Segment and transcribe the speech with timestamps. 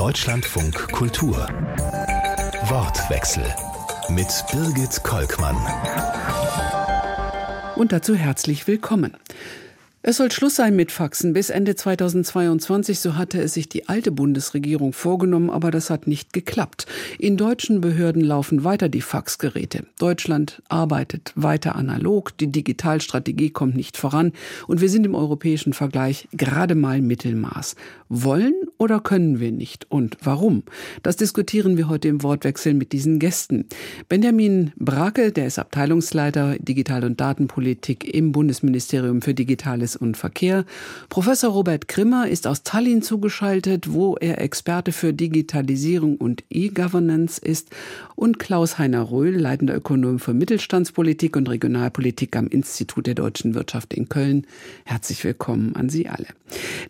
[0.00, 1.36] Deutschlandfunk Kultur.
[2.70, 3.44] Wortwechsel
[4.08, 5.58] mit Birgit Kolkmann.
[7.76, 9.14] Und dazu herzlich willkommen.
[10.02, 14.10] Es soll Schluss sein mit Faxen bis Ende 2022, so hatte es sich die alte
[14.10, 16.86] Bundesregierung vorgenommen, aber das hat nicht geklappt.
[17.18, 19.84] In deutschen Behörden laufen weiter die Faxgeräte.
[19.98, 24.32] Deutschland arbeitet weiter analog, die Digitalstrategie kommt nicht voran
[24.66, 27.76] und wir sind im europäischen Vergleich gerade mal Mittelmaß.
[28.08, 30.62] Wollen oder können wir nicht und warum?
[31.02, 33.66] Das diskutieren wir heute im Wortwechsel mit diesen Gästen.
[34.08, 40.64] Benjamin Brake, der ist Abteilungsleiter Digital- und Datenpolitik im Bundesministerium für Digitales Verkehrs- und Verkehr.
[41.08, 47.70] Professor Robert Grimmer ist aus Tallinn zugeschaltet, wo er Experte für Digitalisierung und E-Governance ist.
[48.14, 54.08] Und Klaus-Heiner Röhl, leitender Ökonom für Mittelstandspolitik und Regionalpolitik am Institut der deutschen Wirtschaft in
[54.08, 54.46] Köln.
[54.84, 56.26] Herzlich willkommen an Sie alle.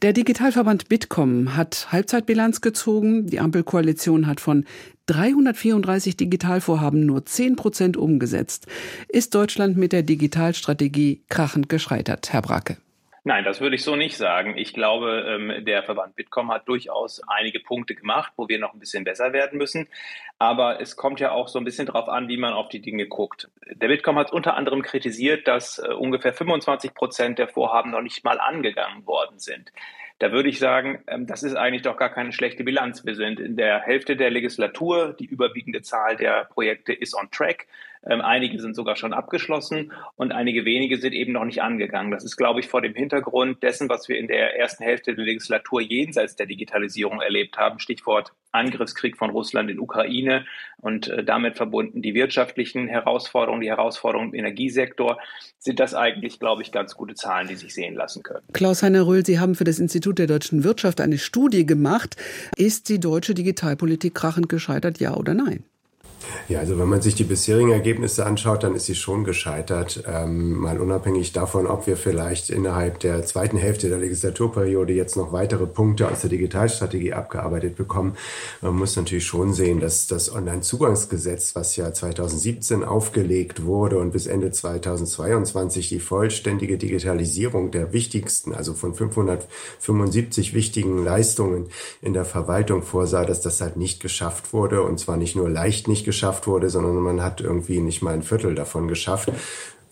[0.03, 3.27] Der Digitalverband Bitkom hat Halbzeitbilanz gezogen.
[3.27, 4.65] Die Ampelkoalition hat von
[5.11, 8.67] 334 Digitalvorhaben nur 10 Prozent umgesetzt.
[9.09, 12.77] Ist Deutschland mit der Digitalstrategie krachend gescheitert, Herr Bracke?
[13.23, 14.57] Nein, das würde ich so nicht sagen.
[14.57, 18.81] Ich glaube, ähm, der Verband Bitkom hat durchaus einige Punkte gemacht, wo wir noch ein
[18.81, 19.89] bisschen besser werden müssen.
[20.39, 23.07] Aber es kommt ja auch so ein bisschen darauf an, wie man auf die Dinge
[23.07, 23.51] guckt.
[23.71, 28.25] Der Bitkom hat unter anderem kritisiert, dass äh, ungefähr 25 Prozent der Vorhaben noch nicht
[28.25, 29.71] mal angegangen worden sind.
[30.19, 33.05] Da würde ich sagen, ähm, das ist eigentlich doch gar keine schlechte Bilanz.
[33.05, 35.15] Wir sind in der Hälfte der Legislatur.
[35.19, 37.67] Die überwiegende Zahl der Projekte ist on track.
[38.07, 42.11] Ähm, einige sind sogar schon abgeschlossen und einige wenige sind eben noch nicht angegangen.
[42.11, 45.25] Das ist, glaube ich, vor dem Hintergrund dessen, was wir in der ersten Hälfte der
[45.25, 47.79] Legislatur jenseits der Digitalisierung erlebt haben.
[47.79, 50.45] Stichwort Angriffskrieg von Russland in Ukraine
[50.79, 55.19] und äh, damit verbunden die wirtschaftlichen Herausforderungen, die Herausforderungen im Energiesektor,
[55.59, 58.45] sind das eigentlich, glaube ich, ganz gute Zahlen, die sich sehen lassen können.
[58.53, 62.17] Klaus-Heiner Röhl, Sie haben für das Institut der deutschen Wirtschaft eine Studie gemacht.
[62.57, 65.65] Ist die deutsche Digitalpolitik krachend gescheitert, ja oder nein?
[66.49, 70.03] Ja, also wenn man sich die bisherigen Ergebnisse anschaut, dann ist sie schon gescheitert.
[70.07, 75.33] Ähm, mal unabhängig davon, ob wir vielleicht innerhalb der zweiten Hälfte der Legislaturperiode jetzt noch
[75.33, 78.17] weitere Punkte aus der Digitalstrategie abgearbeitet bekommen.
[78.61, 84.27] Man muss natürlich schon sehen, dass das Onlinezugangsgesetz, was ja 2017 aufgelegt wurde und bis
[84.27, 91.69] Ende 2022 die vollständige Digitalisierung der wichtigsten, also von 575 wichtigen Leistungen
[92.03, 95.87] in der Verwaltung vorsah, dass das halt nicht geschafft wurde und zwar nicht nur leicht
[95.87, 99.31] nicht geschafft wurde, sondern man hat irgendwie nicht mal ein Viertel davon geschafft.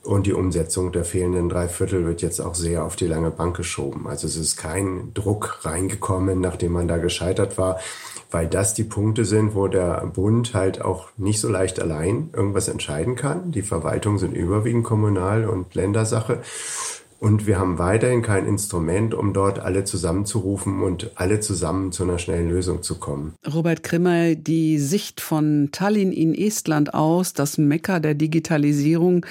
[0.04, 3.56] Und die Umsetzung der fehlenden drei Viertel wird jetzt auch sehr auf die lange Bank
[3.56, 4.06] geschoben.
[4.06, 7.78] Also es ist kein Druck reingekommen, nachdem man da gescheitert war,
[8.30, 12.68] weil das die Punkte sind, wo der Bund halt auch nicht so leicht allein irgendwas
[12.68, 13.50] entscheiden kann.
[13.52, 16.42] Die Verwaltungen sind überwiegend kommunal und Ländersache.
[17.20, 22.18] Und wir haben weiterhin kein Instrument, um dort alle zusammenzurufen und alle zusammen zu einer
[22.18, 23.34] schnellen Lösung zu kommen.
[23.52, 29.26] Robert Krimmer, die Sicht von Tallinn in Estland aus, das Mekka der Digitalisierung,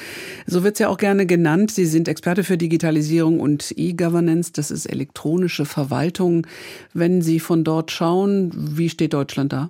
[0.46, 1.72] so wird es ja auch gerne genannt.
[1.72, 6.46] Sie sind Experte für Digitalisierung und E-Governance, das ist elektronische Verwaltung.
[6.94, 9.70] Wenn Sie von dort schauen, wie steht Deutschland da?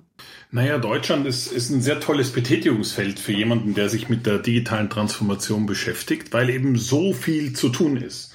[0.50, 4.88] Naja, Deutschland ist, ist ein sehr tolles Betätigungsfeld für jemanden, der sich mit der digitalen
[4.88, 8.32] Transformation beschäftigt, weil eben so viel zu tun ist.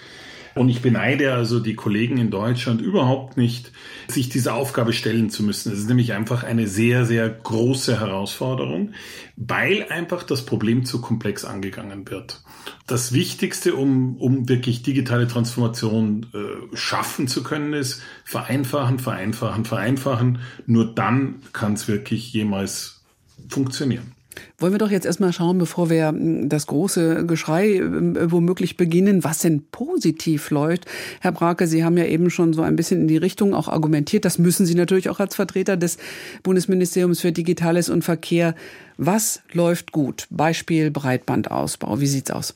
[0.55, 3.71] Und ich beneide also die Kollegen in Deutschland überhaupt nicht,
[4.07, 5.71] sich diese Aufgabe stellen zu müssen.
[5.71, 8.91] Es ist nämlich einfach eine sehr, sehr große Herausforderung,
[9.35, 12.43] weil einfach das Problem zu komplex angegangen wird.
[12.85, 20.39] Das Wichtigste, um, um wirklich digitale Transformation äh, schaffen zu können, ist vereinfachen, vereinfachen, vereinfachen.
[20.65, 23.03] Nur dann kann es wirklich jemals
[23.49, 24.13] funktionieren.
[24.57, 29.23] Wollen wir doch jetzt erstmal schauen, bevor wir hm, das große Geschrei äh, womöglich beginnen,
[29.23, 30.85] was denn positiv läuft.
[31.21, 34.25] Herr Brake, Sie haben ja eben schon so ein bisschen in die Richtung auch argumentiert.
[34.25, 35.97] Das müssen Sie natürlich auch als Vertreter des
[36.43, 38.55] Bundesministeriums für Digitales und Verkehr.
[38.97, 40.27] Was läuft gut?
[40.29, 41.99] Beispiel Breitbandausbau.
[41.99, 42.55] Wie sieht's aus?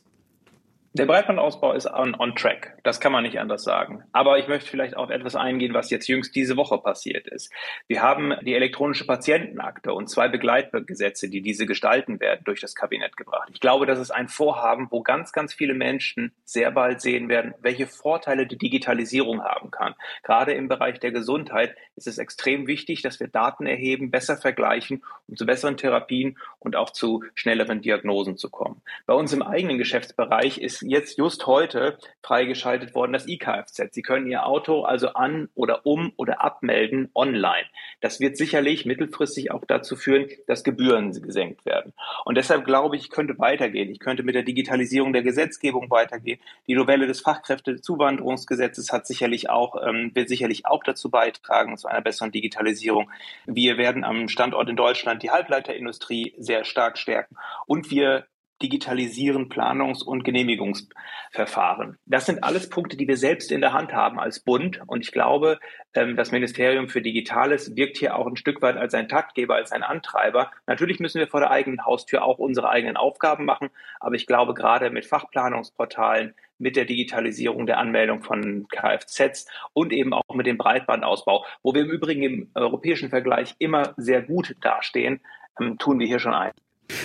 [0.97, 2.75] Der Breitbandausbau ist on, on track.
[2.81, 4.03] Das kann man nicht anders sagen.
[4.13, 7.53] Aber ich möchte vielleicht auf etwas eingehen, was jetzt jüngst diese Woche passiert ist.
[7.87, 13.15] Wir haben die elektronische Patientenakte und zwei Begleitgesetze, die diese gestalten werden, durch das Kabinett
[13.15, 13.47] gebracht.
[13.53, 17.53] Ich glaube, das ist ein Vorhaben, wo ganz, ganz viele Menschen sehr bald sehen werden,
[17.61, 19.93] welche Vorteile die Digitalisierung haben kann.
[20.23, 25.03] Gerade im Bereich der Gesundheit ist es extrem wichtig, dass wir Daten erheben, besser vergleichen,
[25.27, 28.81] um zu besseren Therapien und auch zu schnelleren Diagnosen zu kommen.
[29.05, 33.93] Bei uns im eigenen Geschäftsbereich ist jetzt just heute freigeschaltet worden, das IKFZ.
[33.93, 37.65] Sie können Ihr Auto also an oder um oder abmelden online.
[38.01, 41.93] Das wird sicherlich mittelfristig auch dazu führen, dass Gebühren gesenkt werden.
[42.25, 43.89] Und deshalb glaube ich, ich könnte weitergehen.
[43.89, 46.39] Ich könnte mit der Digitalisierung der Gesetzgebung weitergehen.
[46.67, 52.01] Die Novelle des Fachkräftezuwanderungsgesetzes hat sicherlich auch, ähm, wird sicherlich auch dazu beitragen, zu einer
[52.01, 53.09] besseren Digitalisierung.
[53.45, 57.35] Wir werden am Standort in Deutschland die Halbleiterindustrie sehr stark stärken.
[57.65, 58.27] Und wir
[58.61, 61.97] digitalisieren Planungs- und Genehmigungsverfahren.
[62.05, 64.81] Das sind alles Punkte, die wir selbst in der Hand haben als Bund.
[64.87, 65.59] Und ich glaube,
[65.93, 69.71] ähm, das Ministerium für Digitales wirkt hier auch ein Stück weit als ein Taktgeber, als
[69.71, 70.51] ein Antreiber.
[70.65, 73.69] Natürlich müssen wir vor der eigenen Haustür auch unsere eigenen Aufgaben machen.
[73.99, 80.13] Aber ich glaube, gerade mit Fachplanungsportalen, mit der Digitalisierung der Anmeldung von Kfz und eben
[80.13, 85.21] auch mit dem Breitbandausbau, wo wir im Übrigen im europäischen Vergleich immer sehr gut dastehen,
[85.59, 86.51] ähm, tun wir hier schon ein.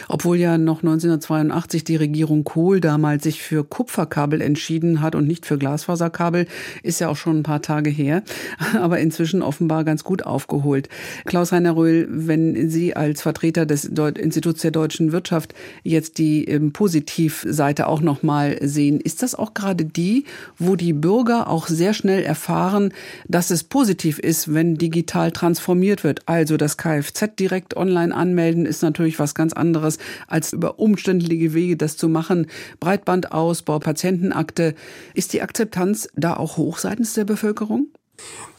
[0.09, 5.47] Obwohl ja noch 1982 die Regierung Kohl damals sich für Kupferkabel entschieden hat und nicht
[5.47, 6.47] für Glasfaserkabel,
[6.83, 8.23] ist ja auch schon ein paar Tage her,
[8.79, 10.89] aber inzwischen offenbar ganz gut aufgeholt.
[11.25, 17.87] Klaus-Heiner Röhl, wenn Sie als Vertreter des Instituts der deutschen Wirtschaft jetzt die ähm, Positivseite
[17.89, 20.25] auch noch mal sehen, ist das auch gerade die,
[20.59, 22.93] wo die Bürger auch sehr schnell erfahren,
[23.29, 26.23] dass es positiv ist, wenn digital transformiert wird?
[26.27, 31.55] Also das Kfz direkt online anmelden ist natürlich was ganz anderes anderes, als über umständliche
[31.55, 32.47] Wege das zu machen.
[32.79, 34.75] Breitbandausbau, Patientenakte.
[35.15, 37.89] Ist die Akzeptanz da auch hoch seitens der Bevölkerung?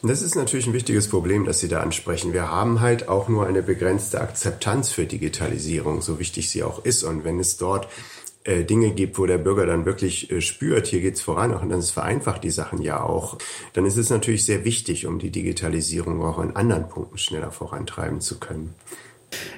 [0.01, 2.33] Das ist natürlich ein wichtiges Problem, das Sie da ansprechen.
[2.33, 7.03] Wir haben halt auch nur eine begrenzte Akzeptanz für Digitalisierung, so wichtig sie auch ist.
[7.03, 7.87] Und wenn es dort
[8.43, 11.91] äh, Dinge gibt, wo der Bürger dann wirklich äh, spürt, hier geht's voran, und das
[11.91, 13.37] vereinfacht die Sachen ja auch,
[13.71, 18.19] dann ist es natürlich sehr wichtig, um die Digitalisierung auch an anderen Punkten schneller vorantreiben
[18.19, 18.75] zu können.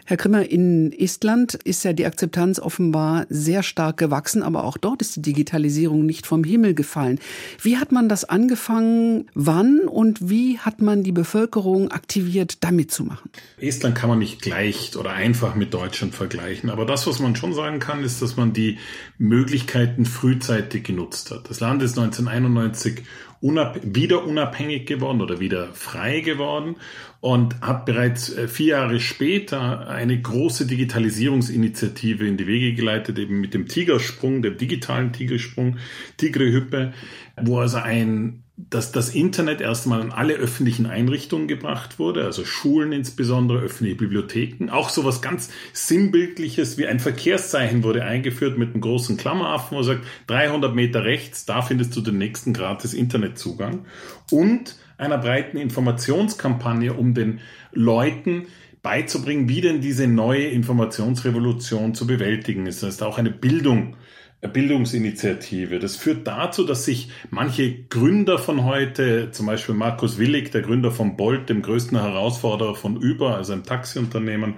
[0.06, 5.02] Herr Krimmer, in Estland ist ja die Akzeptanz offenbar sehr stark gewachsen, aber auch dort
[5.02, 7.20] ist die Digitalisierung nicht vom Himmel gefallen.
[7.62, 9.30] Wie hat man das angefangen?
[9.34, 13.32] Wann und wie hat man die Bevölkerung aktiviert, da mitzumachen?
[13.60, 16.70] Estland kann man nicht gleich oder einfach mit Deutschland vergleichen.
[16.70, 18.78] Aber das, was man schon sagen kann, ist, dass man die
[19.18, 21.50] Möglichkeiten frühzeitig genutzt hat.
[21.50, 23.04] Das Land ist 1991
[23.42, 26.78] unab wieder unabhängig geworden oder wieder frei geworden
[27.20, 33.42] und hat bereits äh, vier Jahre später eine große Digitalisierungsinitiative in die Wege geleitet, eben
[33.42, 35.78] mit dem Tigersprung, dem digitalen Tigersprung,
[36.18, 36.94] Tigre-Hüppe,
[37.42, 42.94] wo also ein dass das Internet erstmal an alle öffentlichen Einrichtungen gebracht wurde, also Schulen
[42.94, 44.70] insbesondere, öffentliche Bibliotheken.
[44.70, 49.84] Auch so was ganz Sinnbildliches wie ein Verkehrszeichen wurde eingeführt mit einem großen Klammeraffen, wo
[49.84, 53.86] sagt, 300 Meter rechts, da findest du den nächsten gratis Internetzugang.
[54.32, 57.42] Und einer breiten Informationskampagne, um den
[57.74, 58.48] Leuten
[58.82, 62.84] beizubringen, wie denn diese neue Informationsrevolution zu bewältigen ist.
[62.84, 63.98] Das heißt auch eine Bildung
[64.48, 65.80] Bildungsinitiative.
[65.80, 70.92] Das führt dazu, dass sich manche Gründer von heute, zum Beispiel Markus Willig, der Gründer
[70.92, 74.56] von Bolt, dem größten Herausforderer von Uber, also einem Taxiunternehmen,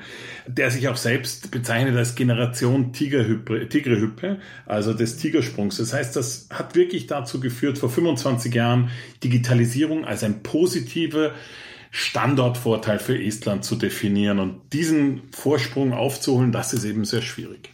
[0.47, 5.77] der sich auch selbst bezeichnet als Generation Tigerhüppe, also des Tigersprungs.
[5.77, 8.89] Das heißt, das hat wirklich dazu geführt, vor 25 Jahren
[9.23, 11.31] Digitalisierung als ein positiver
[11.91, 14.39] Standortvorteil für Estland zu definieren.
[14.39, 17.69] Und diesen Vorsprung aufzuholen, das ist eben sehr schwierig.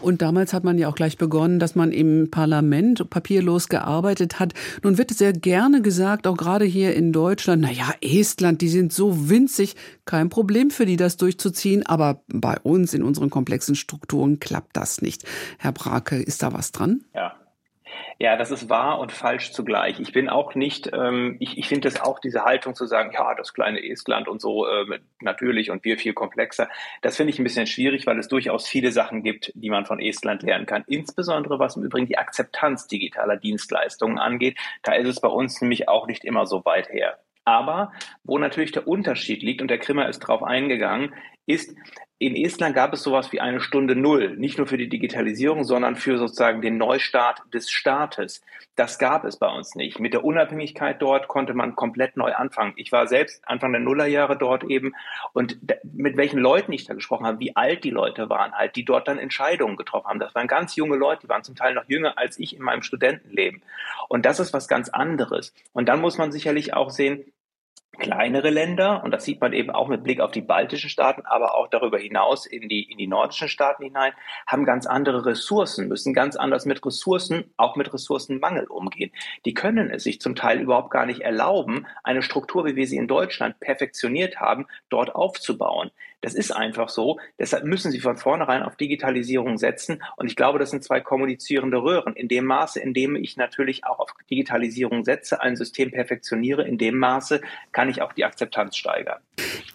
[0.00, 4.54] Und damals hat man ja auch gleich begonnen, dass man im Parlament papierlos gearbeitet hat.
[4.82, 8.92] Nun wird sehr gerne gesagt, auch gerade hier in Deutschland, na ja, Estland, die sind
[8.92, 11.84] so winzig, kein Problem für die, das durchzuziehen.
[11.86, 15.24] Aber bei uns in unseren komplexen Strukturen klappt das nicht.
[15.58, 17.04] Herr Brake, ist da was dran?
[17.14, 17.34] Ja,
[18.18, 20.00] ja, das ist wahr und falsch zugleich.
[20.00, 23.34] Ich bin auch nicht, ähm, ich, ich finde das auch, diese Haltung zu sagen, ja,
[23.34, 26.68] das kleine Estland und so äh, natürlich und wir viel komplexer,
[27.02, 30.00] das finde ich ein bisschen schwierig, weil es durchaus viele Sachen gibt, die man von
[30.00, 30.84] Estland lernen kann.
[30.86, 34.58] Insbesondere was im Übrigen die Akzeptanz digitaler Dienstleistungen angeht.
[34.82, 37.18] Da ist es bei uns nämlich auch nicht immer so weit her.
[37.44, 37.92] Aber
[38.24, 41.14] wo natürlich der Unterschied liegt, und der Krimmer ist drauf eingegangen,
[41.46, 41.74] ist,
[42.20, 45.94] in Estland gab es sowas wie eine Stunde Null, nicht nur für die Digitalisierung, sondern
[45.94, 48.42] für sozusagen den Neustart des Staates.
[48.74, 50.00] Das gab es bei uns nicht.
[50.00, 52.72] Mit der Unabhängigkeit dort konnte man komplett neu anfangen.
[52.74, 54.94] Ich war selbst Anfang der Nullerjahre dort eben
[55.32, 58.84] und mit welchen Leuten ich da gesprochen habe, wie alt die Leute waren halt, die
[58.84, 60.18] dort dann Entscheidungen getroffen haben.
[60.18, 62.82] Das waren ganz junge Leute, die waren zum Teil noch jünger als ich in meinem
[62.82, 63.62] Studentenleben.
[64.08, 65.54] Und das ist was ganz anderes.
[65.72, 67.24] Und dann muss man sicherlich auch sehen,
[67.98, 71.54] kleinere Länder, und das sieht man eben auch mit Blick auf die baltischen Staaten, aber
[71.54, 74.12] auch darüber hinaus in die, in die nordischen Staaten hinein,
[74.46, 79.10] haben ganz andere Ressourcen, müssen ganz anders mit Ressourcen, auch mit Ressourcenmangel umgehen.
[79.44, 82.96] Die können es sich zum Teil überhaupt gar nicht erlauben, eine Struktur, wie wir sie
[82.96, 85.90] in Deutschland perfektioniert haben, dort aufzubauen.
[86.20, 87.18] Das ist einfach so.
[87.38, 90.02] Deshalb müssen Sie von vornherein auf Digitalisierung setzen.
[90.16, 92.14] Und ich glaube, das sind zwei kommunizierende Röhren.
[92.14, 96.76] In dem Maße, in dem ich natürlich auch auf Digitalisierung setze, ein System perfektioniere, in
[96.76, 97.40] dem Maße
[97.72, 99.20] kann ich auch die Akzeptanz steigern.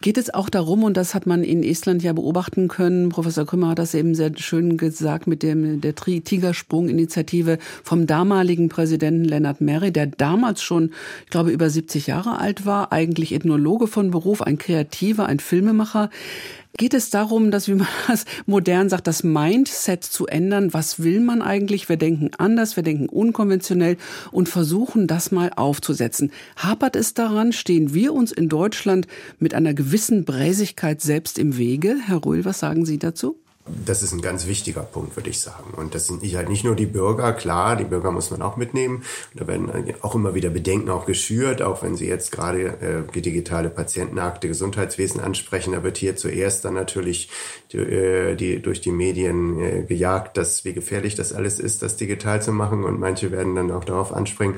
[0.01, 3.69] Geht es auch darum, und das hat man in Estland ja beobachten können, Professor Krümmer
[3.69, 9.93] hat das eben sehr schön gesagt mit dem, der Tigersprung-Initiative vom damaligen Präsidenten Lennart Meri,
[9.93, 10.91] der damals schon,
[11.23, 16.09] ich glaube, über 70 Jahre alt war, eigentlich Ethnologe von Beruf, ein Kreativer, ein Filmemacher.
[16.75, 20.73] Geht es darum, dass, wie man das modern sagt, das Mindset zu ändern?
[20.73, 21.87] Was will man eigentlich?
[21.87, 23.97] Wir denken anders, wir denken unkonventionell
[24.31, 26.31] und versuchen das mal aufzusetzen.
[26.55, 27.53] Hapert es daran?
[27.53, 31.95] Stehen wir uns in Deutschland mit einer gewissen Bräsigkeit selbst im Wege?
[32.07, 33.42] Herr Röhl, was sagen Sie dazu?
[33.65, 35.73] Das ist ein ganz wichtiger Punkt, würde ich sagen.
[35.77, 39.03] Und das sind halt nicht nur die Bürger, klar, die Bürger muss man auch mitnehmen.
[39.33, 43.69] Da werden auch immer wieder Bedenken auch geschürt, auch wenn Sie jetzt gerade äh, digitale
[43.69, 45.71] Patientenakte Gesundheitswesen ansprechen.
[45.71, 47.29] Da wird hier zuerst dann natürlich
[47.71, 51.95] die, äh, die durch die Medien äh, gejagt, dass wie gefährlich das alles ist, das
[51.95, 52.83] digital zu machen.
[52.83, 54.57] Und manche werden dann auch darauf anspringen.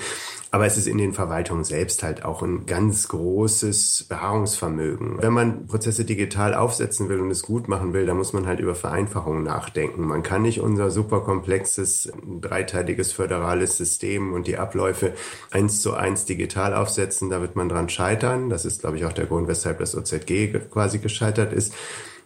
[0.55, 5.21] Aber es ist in den Verwaltungen selbst halt auch ein ganz großes Beharrungsvermögen.
[5.21, 8.61] Wenn man Prozesse digital aufsetzen will und es gut machen will, dann muss man halt
[8.61, 10.07] über Vereinfachungen nachdenken.
[10.07, 12.09] Man kann nicht unser super komplexes,
[12.39, 15.11] dreiteiliges föderales System und die Abläufe
[15.51, 17.29] eins zu eins digital aufsetzen.
[17.29, 18.49] Da wird man dran scheitern.
[18.49, 21.73] Das ist, glaube ich, auch der Grund, weshalb das OZG quasi gescheitert ist.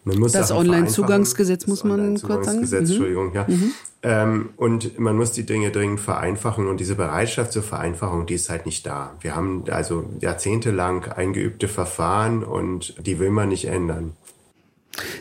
[0.04, 2.60] Man muss das Online-Zugangsgesetz muss man Online kurz sagen.
[2.60, 2.74] Mhm.
[2.74, 3.46] Entschuldigung, ja.
[3.46, 3.72] Mhm.
[4.02, 8.48] Ähm, und man muss die Dinge dringend vereinfachen und diese Bereitschaft zur Vereinfachung, die ist
[8.48, 9.14] halt nicht da.
[9.20, 14.16] Wir haben also jahrzehntelang eingeübte Verfahren und die will man nicht ändern.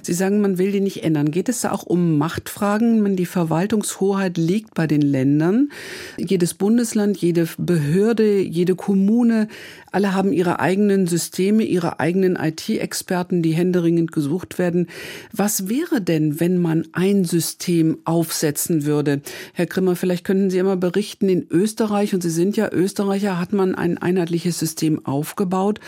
[0.01, 1.31] Sie sagen, man will die nicht ändern.
[1.31, 3.15] Geht es da auch um Machtfragen?
[3.15, 5.69] Die Verwaltungshoheit liegt bei den Ländern.
[6.17, 9.47] Jedes Bundesland, jede Behörde, jede Kommune,
[9.91, 14.87] alle haben ihre eigenen Systeme, ihre eigenen IT-Experten, die händeringend gesucht werden.
[15.31, 19.21] Was wäre denn, wenn man ein System aufsetzen würde?
[19.53, 23.53] Herr Grimmer, vielleicht könnten Sie immer berichten, in Österreich, und Sie sind ja Österreicher, hat
[23.53, 25.79] man ein einheitliches System aufgebaut.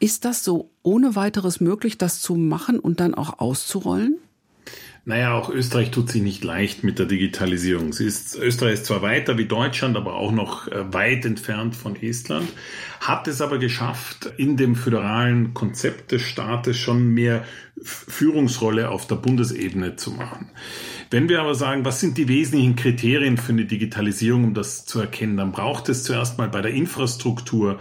[0.00, 4.16] Ist das so ohne weiteres möglich, das zu machen und dann auch auszurollen?
[5.04, 7.92] Naja, auch Österreich tut sich nicht leicht mit der Digitalisierung.
[7.92, 11.96] Sie ist, Österreich ist zwar weiter wie Deutschland, aber auch noch äh, weit entfernt von
[11.96, 12.48] Estland,
[13.00, 17.44] hat es aber geschafft, in dem föderalen Konzept des Staates schon mehr
[17.82, 20.50] Führungsrolle auf der Bundesebene zu machen.
[21.10, 25.00] Wenn wir aber sagen, was sind die wesentlichen Kriterien für eine Digitalisierung, um das zu
[25.00, 27.78] erkennen, dann braucht es zuerst mal bei der Infrastruktur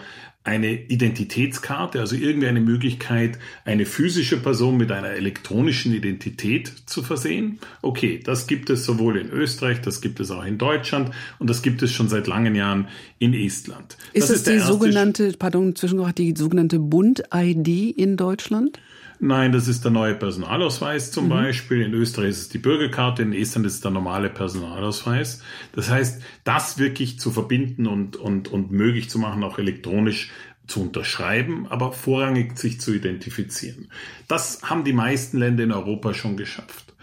[0.48, 7.60] eine Identitätskarte, also irgendwie eine Möglichkeit, eine physische Person mit einer elektronischen Identität zu versehen.
[7.82, 11.62] Okay, das gibt es sowohl in Österreich, das gibt es auch in Deutschland und das
[11.62, 12.88] gibt es schon seit langen Jahren
[13.20, 13.98] in Estland.
[14.14, 18.80] Ist das es die sogenannte, pardon, zwischendurch die sogenannte Bund-ID in Deutschland?
[19.20, 21.30] Nein, das ist der neue Personalausweis zum mhm.
[21.30, 21.82] Beispiel.
[21.82, 25.42] In Österreich ist es die Bürgerkarte, in Estland ist es der normale Personalausweis.
[25.74, 30.32] Das heißt, das wirklich zu verbinden und, und, und möglich zu machen, auch elektronisch
[30.68, 33.90] zu unterschreiben, aber vorrangig sich zu identifizieren.
[34.28, 36.94] Das haben die meisten Länder in Europa schon geschafft.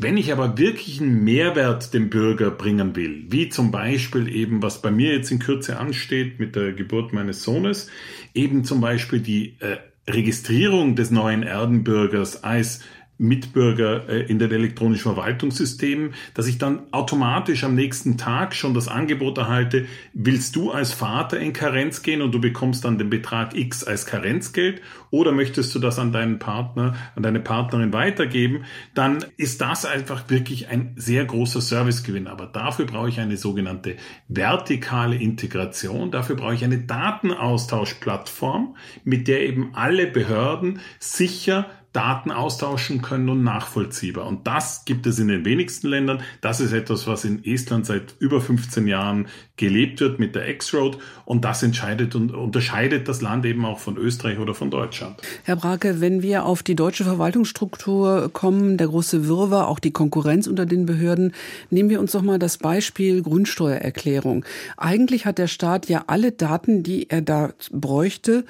[0.00, 4.80] Wenn ich aber wirklich einen Mehrwert dem Bürger bringen will, wie zum Beispiel eben, was
[4.80, 7.88] bei mir jetzt in Kürze ansteht mit der Geburt meines Sohnes,
[8.32, 9.78] eben zum Beispiel die äh,
[10.08, 12.80] Registrierung des neuen Erdenbürgers als
[13.18, 18.88] Mitbürger äh, in den elektronischen Verwaltungssystemen, dass ich dann automatisch am nächsten Tag schon das
[18.88, 23.56] Angebot erhalte, willst du als Vater in Karenz gehen und du bekommst dann den Betrag
[23.56, 29.24] X als Karenzgeld oder möchtest du das an deinen Partner, an deine Partnerin weitergeben, dann
[29.36, 32.28] ist das einfach wirklich ein sehr großer Servicegewinn.
[32.28, 33.96] Aber dafür brauche ich eine sogenannte
[34.28, 41.66] vertikale Integration, dafür brauche ich eine Datenaustauschplattform, mit der eben alle Behörden sicher
[41.98, 44.24] Daten austauschen können und nachvollziehbar.
[44.24, 46.22] Und das gibt es in den wenigsten Ländern.
[46.40, 49.26] Das ist etwas, was in Estland seit über 15 Jahren
[49.56, 50.98] gelebt wird mit der X-Road.
[51.24, 55.20] Und das entscheidet und unterscheidet das Land eben auch von Österreich oder von Deutschland.
[55.42, 60.46] Herr Brake, wenn wir auf die deutsche Verwaltungsstruktur kommen, der große Wirrwarr, auch die Konkurrenz
[60.46, 61.34] unter den Behörden,
[61.70, 64.44] nehmen wir uns doch mal das Beispiel Grundsteuererklärung.
[64.76, 68.44] Eigentlich hat der Staat ja alle Daten, die er da bräuchte,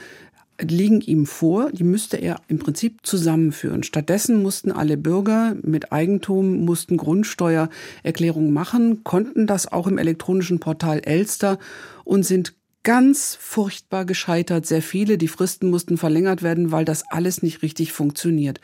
[0.61, 3.83] liegen ihm vor, die müsste er im Prinzip zusammenführen.
[3.83, 11.01] Stattdessen mussten alle Bürger mit Eigentum, mussten Grundsteuererklärungen machen, konnten das auch im elektronischen Portal
[11.05, 11.59] Elster
[12.05, 14.67] und sind ganz furchtbar gescheitert.
[14.67, 18.61] Sehr viele, die Fristen mussten verlängert werden, weil das alles nicht richtig funktioniert.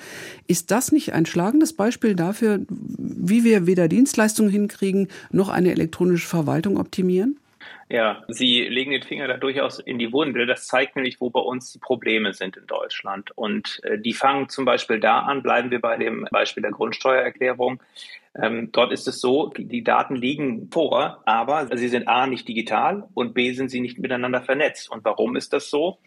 [0.47, 6.29] Ist das nicht ein schlagendes Beispiel dafür, wie wir weder Dienstleistungen hinkriegen, noch eine elektronische
[6.29, 7.39] Verwaltung optimieren?
[7.91, 10.47] Ja, Sie legen den Finger da durchaus in die Wunde.
[10.47, 13.31] Das zeigt nämlich, wo bei uns die Probleme sind in Deutschland.
[13.37, 17.81] Und äh, die fangen zum Beispiel da an, bleiben wir bei dem Beispiel der Grundsteuererklärung,
[18.37, 23.09] Ähm, dort ist es so, die Daten liegen vor, aber sie sind A nicht digital
[23.15, 24.91] und B sind sie nicht miteinander vernetzt.
[24.91, 25.99] Und warum ist das so?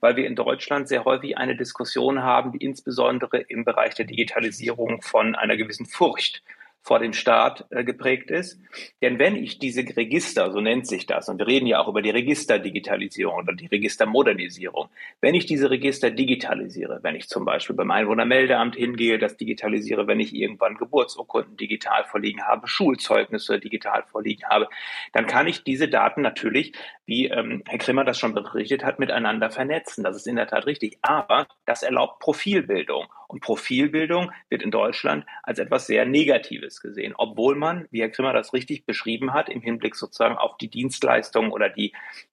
[0.00, 5.00] Weil wir in Deutschland sehr häufig eine Diskussion haben, die insbesondere im Bereich der Digitalisierung
[5.00, 6.42] von einer gewissen Furcht
[6.82, 8.58] vor dem Staat äh, geprägt ist.
[9.02, 12.02] Denn wenn ich diese Register, so nennt sich das, und wir reden ja auch über
[12.02, 14.88] die Registerdigitalisierung oder die Registermodernisierung,
[15.20, 20.20] wenn ich diese Register digitalisiere, wenn ich zum Beispiel beim Einwohnermeldeamt hingehe, das digitalisiere, wenn
[20.20, 24.68] ich irgendwann Geburtsurkunden digital vorliegen habe, Schulzeugnisse digital vorliegen habe,
[25.12, 26.72] dann kann ich diese Daten natürlich,
[27.04, 30.04] wie ähm, Herr Krimmer das schon berichtet hat, miteinander vernetzen.
[30.04, 30.98] Das ist in der Tat richtig.
[31.02, 33.06] Aber das erlaubt Profilbildung.
[33.26, 38.32] Und Profilbildung wird in Deutschland als etwas sehr Negatives gesehen, obwohl man, wie Herr Krimmer
[38.32, 41.92] das richtig beschrieben hat, im Hinblick sozusagen auf die Dienstleistung oder die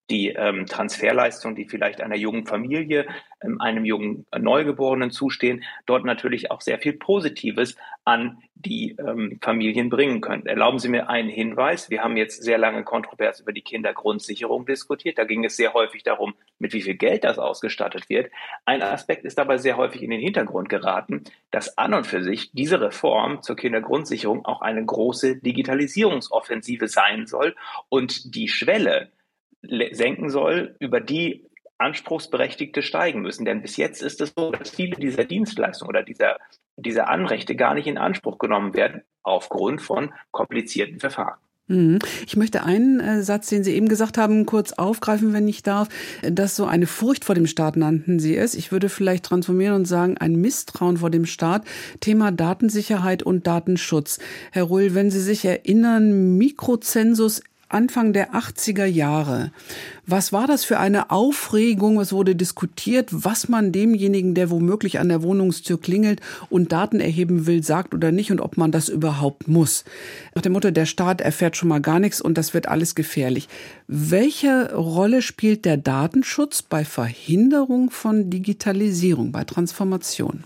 [0.10, 3.08] die ähm, Transferleistung, die vielleicht einer jungen Familie,
[3.42, 7.76] ähm, einem jungen Neugeborenen zustehen, dort natürlich auch sehr viel Positives
[8.06, 10.46] an die ähm, Familien bringen können.
[10.46, 11.90] Erlauben Sie mir einen Hinweis.
[11.90, 15.18] Wir haben jetzt sehr lange kontrovers über die Kindergrundsicherung diskutiert.
[15.18, 18.32] Da ging es sehr häufig darum, mit wie viel Geld das ausgestattet wird.
[18.66, 22.52] Ein Aspekt ist dabei sehr häufig in den Hintergrund geraten, dass an und für sich
[22.52, 27.56] diese Reform zur Kindergrundsicherung auch eine große Digitalisierungsoffensive sein soll
[27.90, 29.12] und die Schwelle,
[29.62, 31.48] senken soll, über die
[31.78, 33.46] Anspruchsberechtigte steigen müssen.
[33.46, 36.38] Denn bis jetzt ist es so, dass viele dieser Dienstleistungen oder dieser,
[36.78, 41.38] dieser Anrechte gar nicht in Anspruch genommen werden aufgrund von komplizierten Verfahren.
[41.68, 42.00] Mhm.
[42.26, 45.90] Ich möchte einen äh, Satz, den Sie eben gesagt haben, kurz aufgreifen, wenn ich darf.
[46.24, 48.56] Dass so eine Furcht vor dem Staat nannten Sie es.
[48.56, 51.66] Ich würde vielleicht transformieren und sagen, ein Misstrauen vor dem Staat.
[52.00, 54.20] Thema Datensicherheit und Datenschutz.
[54.52, 59.52] Herr Rull, wenn Sie sich erinnern, Mikrozensus Anfang der 80er Jahre.
[60.06, 62.00] Was war das für eine Aufregung?
[62.00, 67.46] Es wurde diskutiert, was man demjenigen, der womöglich an der Wohnungstür klingelt und Daten erheben
[67.46, 69.84] will, sagt oder nicht und ob man das überhaupt muss.
[70.34, 73.50] Nach dem Motto, der Staat erfährt schon mal gar nichts und das wird alles gefährlich.
[73.88, 80.46] Welche Rolle spielt der Datenschutz bei Verhinderung von Digitalisierung, bei Transformation?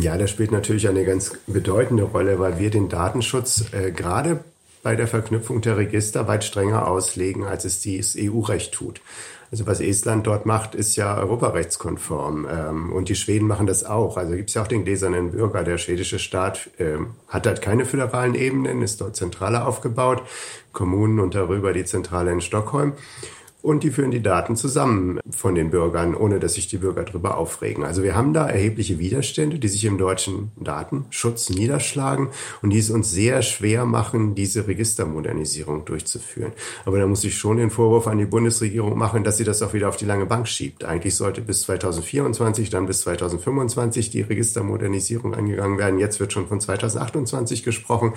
[0.00, 4.42] Ja, das spielt natürlich eine ganz bedeutende Rolle, weil wir den Datenschutz äh, gerade
[4.84, 9.00] bei der Verknüpfung der Register weit strenger auslegen, als es das EU-Recht tut.
[9.50, 12.46] Also was Estland dort macht, ist ja europarechtskonform.
[12.50, 14.16] Ähm, und die Schweden machen das auch.
[14.16, 15.64] Also gibt es ja auch den gläsernen Bürger.
[15.64, 20.22] Der schwedische Staat ähm, hat dort keine föderalen Ebenen, ist dort zentraler aufgebaut.
[20.72, 22.92] Kommunen und darüber die Zentrale in Stockholm
[23.64, 27.38] und die führen die Daten zusammen von den Bürgern, ohne dass sich die Bürger darüber
[27.38, 27.82] aufregen.
[27.82, 32.28] Also wir haben da erhebliche Widerstände, die sich im deutschen Datenschutz niederschlagen
[32.60, 36.52] und die es uns sehr schwer machen, diese Registermodernisierung durchzuführen.
[36.84, 39.72] Aber da muss ich schon den Vorwurf an die Bundesregierung machen, dass sie das auch
[39.72, 40.84] wieder auf die lange Bank schiebt.
[40.84, 45.98] Eigentlich sollte bis 2024, dann bis 2025 die Registermodernisierung angegangen werden.
[45.98, 48.12] Jetzt wird schon von 2028 gesprochen.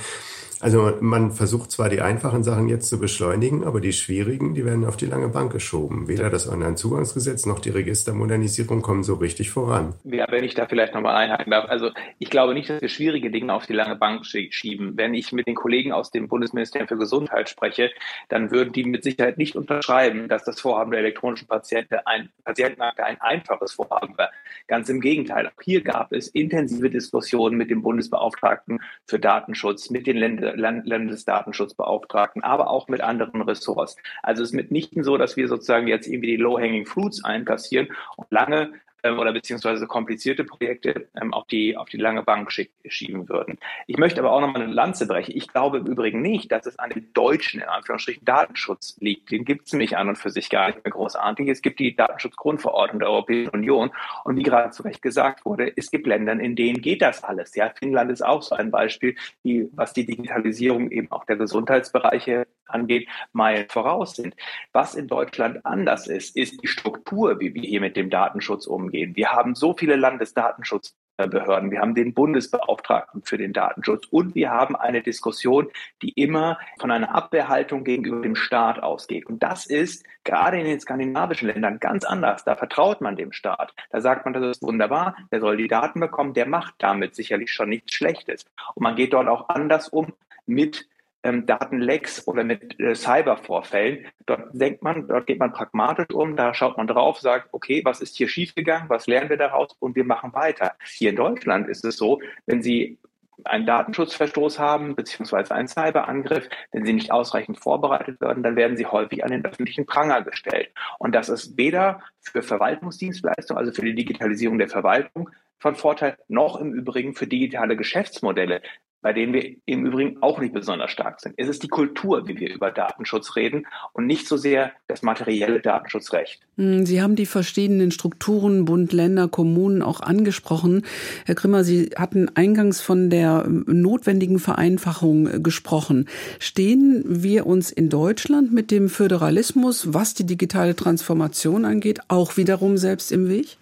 [0.59, 4.85] Also man versucht zwar die einfachen Sachen jetzt zu beschleunigen, aber die schwierigen, die werden
[4.85, 6.07] auf die lange Bank geschoben.
[6.07, 9.93] Weder das Onlinezugangsgesetz noch die Registermodernisierung kommen so richtig voran.
[10.03, 11.69] Ja, wenn ich da vielleicht nochmal einhaken darf.
[11.69, 14.97] Also ich glaube nicht, dass wir schwierige Dinge auf die lange Bank schieben.
[14.97, 17.91] Wenn ich mit den Kollegen aus dem Bundesministerium für Gesundheit spreche,
[18.29, 23.05] dann würden die mit Sicherheit nicht unterschreiben, dass das Vorhaben der elektronischen Patienten ein, Patientenakte
[23.05, 24.31] ein einfaches Vorhaben war.
[24.67, 25.47] Ganz im Gegenteil.
[25.47, 32.43] Auch hier gab es intensive Diskussionen mit dem Bundesbeauftragten für Datenschutz, mit den Ländern Landesdatenschutzbeauftragten,
[32.43, 33.97] aber auch mit anderen Ressorts.
[34.23, 38.31] Also es ist mitnichten so, dass wir sozusagen jetzt irgendwie die Low-Hanging Fruits einkassieren und
[38.31, 38.71] lange
[39.15, 43.57] oder beziehungsweise komplizierte Projekte ähm, auf, die, auf die lange Bank schieben würden.
[43.87, 45.35] Ich möchte aber auch nochmal eine Lanze brechen.
[45.35, 49.31] Ich glaube im Übrigen nicht, dass es an dem deutschen, in Anführungsstrichen, Datenschutz liegt.
[49.31, 51.47] Den gibt es nämlich an und für sich gar nicht mehr großartig.
[51.47, 53.91] Es gibt die Datenschutzgrundverordnung der Europäischen Union
[54.23, 57.55] und wie gerade zu Recht gesagt wurde, es gibt Länder, in denen geht das alles.
[57.55, 62.47] Ja, Finnland ist auch so ein Beispiel, die, was die Digitalisierung eben auch der Gesundheitsbereiche
[62.69, 64.35] angeht, Meilen voraus sind.
[64.73, 68.96] Was in Deutschland anders ist, ist die Struktur, wie wir hier mit dem Datenschutz umgehen.
[69.15, 74.75] Wir haben so viele Landesdatenschutzbehörden, wir haben den Bundesbeauftragten für den Datenschutz und wir haben
[74.75, 75.67] eine Diskussion,
[76.01, 79.25] die immer von einer Abwehrhaltung gegenüber dem Staat ausgeht.
[79.25, 82.43] Und das ist gerade in den skandinavischen Ländern ganz anders.
[82.43, 83.73] Da vertraut man dem Staat.
[83.89, 87.51] Da sagt man, das ist wunderbar, der soll die Daten bekommen, der macht damit sicherlich
[87.51, 88.45] schon nichts Schlechtes.
[88.75, 90.13] Und man geht dort auch anders um
[90.45, 90.87] mit
[91.23, 94.05] ähm, Datenlecks oder mit äh, Cybervorfällen.
[94.25, 98.01] Dort denkt man, dort geht man pragmatisch um, da schaut man drauf, sagt, okay, was
[98.01, 100.73] ist hier schiefgegangen, was lernen wir daraus und wir machen weiter.
[100.85, 102.97] Hier in Deutschland ist es so, wenn Sie
[103.43, 108.85] einen Datenschutzverstoß haben, beziehungsweise einen Cyberangriff, wenn sie nicht ausreichend vorbereitet werden, dann werden sie
[108.85, 110.71] häufig an den öffentlichen Pranger gestellt.
[110.99, 116.59] Und das ist weder für Verwaltungsdienstleistungen, also für die Digitalisierung der Verwaltung, von Vorteil, noch
[116.59, 118.61] im Übrigen für digitale Geschäftsmodelle
[119.01, 121.35] bei denen wir im Übrigen auch nicht besonders stark sind.
[121.37, 125.61] Es ist die Kultur, wie wir über Datenschutz reden und nicht so sehr das materielle
[125.61, 126.41] Datenschutzrecht.
[126.57, 130.83] Hm, Sie haben die verschiedenen Strukturen, Bund, Länder, Kommunen auch angesprochen.
[131.25, 136.09] Herr Grimmer, Sie hatten eingangs von der ähm, notwendigen Vereinfachung äh, gesprochen.
[136.39, 142.77] Stehen wir uns in Deutschland mit dem Föderalismus, was die digitale Transformation angeht, auch wiederum
[142.77, 143.57] selbst im Weg?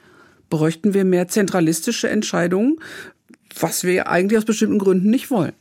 [0.50, 2.78] Bräuchten wir mehr zentralistische Entscheidungen
[3.60, 5.54] was wir eigentlich aus bestimmten Gründen nicht wollen.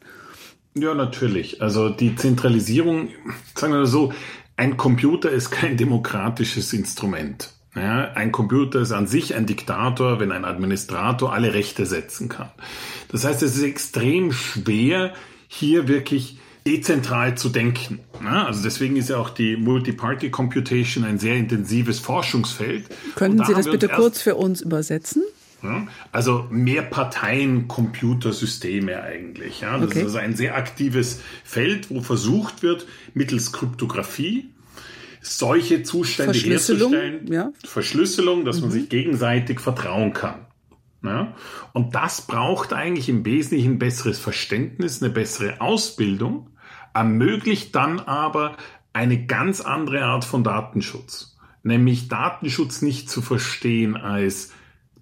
[0.74, 1.62] Ja, natürlich.
[1.62, 3.08] Also die Zentralisierung,
[3.54, 4.12] sagen wir so,
[4.56, 7.50] ein Computer ist kein demokratisches Instrument.
[7.76, 12.50] Ja, ein Computer ist an sich ein Diktator, wenn ein Administrator alle Rechte setzen kann.
[13.08, 15.12] Das heißt, es ist extrem schwer,
[15.48, 18.00] hier wirklich dezentral zu denken.
[18.22, 22.86] Ja, also deswegen ist ja auch die Multi-Party Computation ein sehr intensives Forschungsfeld.
[23.14, 25.22] Könnten Sie das bitte kurz für uns übersetzen?
[26.12, 29.62] Also mehr Parteien Computersysteme eigentlich.
[29.62, 29.78] Ja?
[29.78, 30.00] Das okay.
[30.00, 34.50] ist also ein sehr aktives Feld, wo versucht wird, mittels Kryptographie
[35.26, 37.32] solche Zustände herzustellen.
[37.32, 37.52] Ja.
[37.64, 38.62] Verschlüsselung, dass mhm.
[38.62, 40.46] man sich gegenseitig vertrauen kann.
[41.02, 41.34] Ja?
[41.72, 46.50] Und das braucht eigentlich im Wesentlichen ein besseres Verständnis, eine bessere Ausbildung,
[46.94, 48.56] ermöglicht dann aber
[48.92, 51.36] eine ganz andere Art von Datenschutz.
[51.62, 54.52] Nämlich Datenschutz nicht zu verstehen als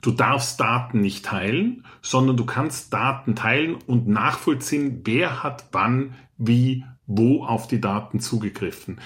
[0.00, 6.14] du darfst Daten nicht teilen, sondern du kannst Daten teilen und nachvollziehen, wer hat wann,
[6.37, 9.00] wie, wo auf die Daten zugegriffen.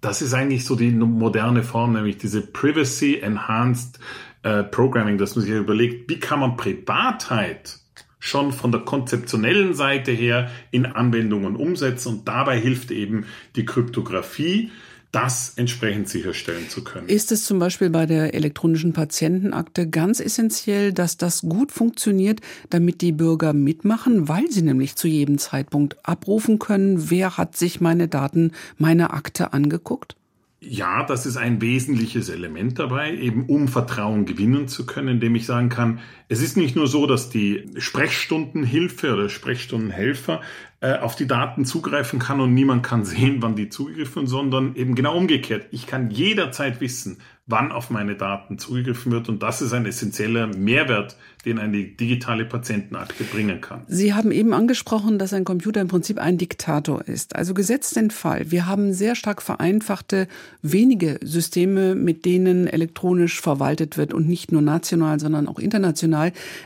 [0.00, 3.98] Das ist eigentlich so die moderne Form, nämlich diese Privacy Enhanced
[4.42, 7.78] äh, Programming, dass man sich überlegt, wie kann man Privatheit
[8.26, 14.70] schon von der konzeptionellen Seite her in Anwendungen umsetzen und dabei hilft eben die Kryptographie,
[15.12, 17.08] das entsprechend sicherstellen zu können.
[17.08, 23.00] Ist es zum Beispiel bei der elektronischen Patientenakte ganz essentiell, dass das gut funktioniert, damit
[23.00, 28.08] die Bürger mitmachen, weil sie nämlich zu jedem Zeitpunkt abrufen können, wer hat sich meine
[28.08, 30.16] Daten, meine Akte angeguckt?
[30.60, 35.46] Ja, das ist ein wesentliches Element dabei, eben um Vertrauen gewinnen zu können, indem ich
[35.46, 40.40] sagen kann, es ist nicht nur so, dass die Sprechstundenhilfe oder Sprechstundenhelfer
[40.80, 44.94] äh, auf die Daten zugreifen kann und niemand kann sehen, wann die zugegriffen, sondern eben
[44.94, 45.66] genau umgekehrt.
[45.70, 49.28] Ich kann jederzeit wissen, wann auf meine Daten zugegriffen wird.
[49.28, 53.82] Und das ist ein essentieller Mehrwert, den eine digitale Patientenakte bringen kann.
[53.86, 57.36] Sie haben eben angesprochen, dass ein Computer im Prinzip ein Diktator ist.
[57.36, 60.26] Also gesetzt den Fall, wir haben sehr stark vereinfachte,
[60.62, 66.15] wenige Systeme, mit denen elektronisch verwaltet wird und nicht nur national, sondern auch international.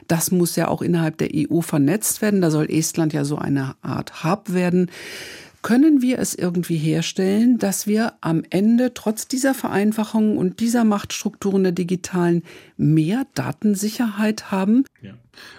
[0.08, 2.40] Das muss ja auch innerhalb der EU vernetzt werden.
[2.40, 4.90] Da soll Estland ja so eine Art Hub werden.
[5.62, 11.64] Können wir es irgendwie herstellen, dass wir am Ende trotz dieser Vereinfachung und dieser Machtstrukturen
[11.64, 12.44] der digitalen
[12.78, 14.84] mehr Datensicherheit haben?
[15.02, 15.12] Ja.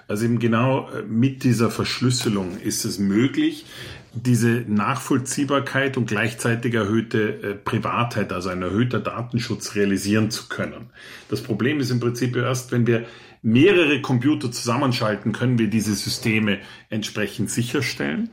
[0.08, 3.66] Also eben genau äh, mit dieser Verschlüsselung ist es möglich,
[4.14, 10.90] diese Nachvollziehbarkeit und gleichzeitig erhöhte äh, Privatheit, also ein erhöhter Datenschutz realisieren zu können.
[11.30, 13.06] Das Problem ist im Prinzip erst, wenn wir
[13.42, 18.30] mehrere Computer zusammenschalten, können wir diese Systeme entsprechend sicherstellen.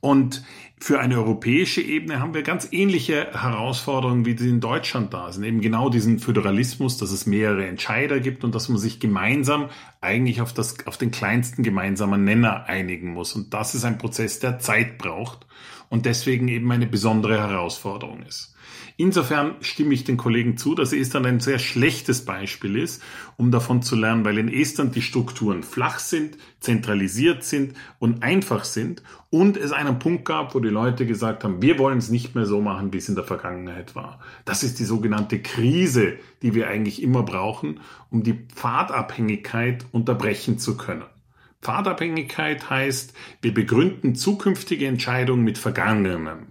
[0.00, 0.42] Und
[0.82, 5.44] für eine europäische Ebene haben wir ganz ähnliche Herausforderungen, wie die in Deutschland da sind.
[5.44, 9.68] Eben genau diesen Föderalismus, dass es mehrere Entscheider gibt und dass man sich gemeinsam
[10.00, 13.34] eigentlich auf, das, auf den kleinsten gemeinsamen Nenner einigen muss.
[13.34, 15.46] Und das ist ein Prozess, der Zeit braucht
[15.90, 18.49] und deswegen eben eine besondere Herausforderung ist.
[19.00, 23.02] Insofern stimme ich den Kollegen zu, dass Estland ein sehr schlechtes Beispiel ist,
[23.38, 28.64] um davon zu lernen, weil in Estland die Strukturen flach sind, zentralisiert sind und einfach
[28.64, 32.34] sind und es einen Punkt gab, wo die Leute gesagt haben, wir wollen es nicht
[32.34, 34.20] mehr so machen, wie es in der Vergangenheit war.
[34.44, 40.76] Das ist die sogenannte Krise, die wir eigentlich immer brauchen, um die Pfadabhängigkeit unterbrechen zu
[40.76, 41.04] können.
[41.62, 46.48] Pfadabhängigkeit heißt, wir begründen zukünftige Entscheidungen mit Vergangenem.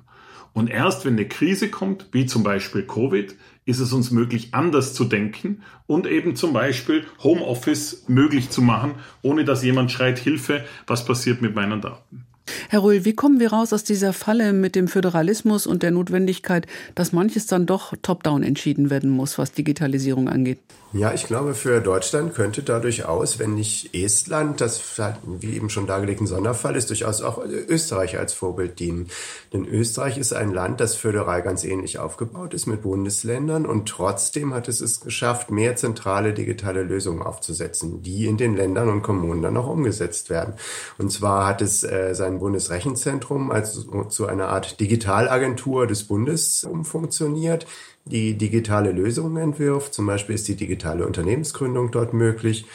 [0.53, 3.35] Und erst wenn eine Krise kommt, wie zum Beispiel Covid,
[3.65, 8.95] ist es uns möglich, anders zu denken und eben zum Beispiel Homeoffice möglich zu machen,
[9.21, 12.25] ohne dass jemand schreit, Hilfe, was passiert mit meinen Daten.
[12.69, 16.67] Herr Rühl, wie kommen wir raus aus dieser Falle mit dem Föderalismus und der Notwendigkeit,
[16.95, 20.59] dass manches dann doch top-down entschieden werden muss, was Digitalisierung angeht?
[20.91, 24.81] Ja, ich glaube, für Deutschland könnte da durchaus, wenn nicht Estland, das
[25.23, 29.07] wie eben schon dargelegt ein Sonderfall ist, durchaus auch Österreich als Vorbild dienen.
[29.53, 34.51] Denn Österreich ist ein Land, das föderal ganz ähnlich aufgebaut ist mit Bundesländern und trotzdem
[34.51, 39.43] hat es es geschafft, mehr zentrale digitale Lösungen aufzusetzen, die in den Ländern und Kommunen
[39.43, 40.55] dann auch umgesetzt werden.
[40.97, 47.65] Und zwar hat es äh, Bundesrechenzentrum als zu einer Art Digitalagentur des Bundes umfunktioniert
[48.05, 49.93] die digitale Lösungen entwirft.
[49.93, 52.65] Zum Beispiel ist die digitale Unternehmensgründung dort möglich.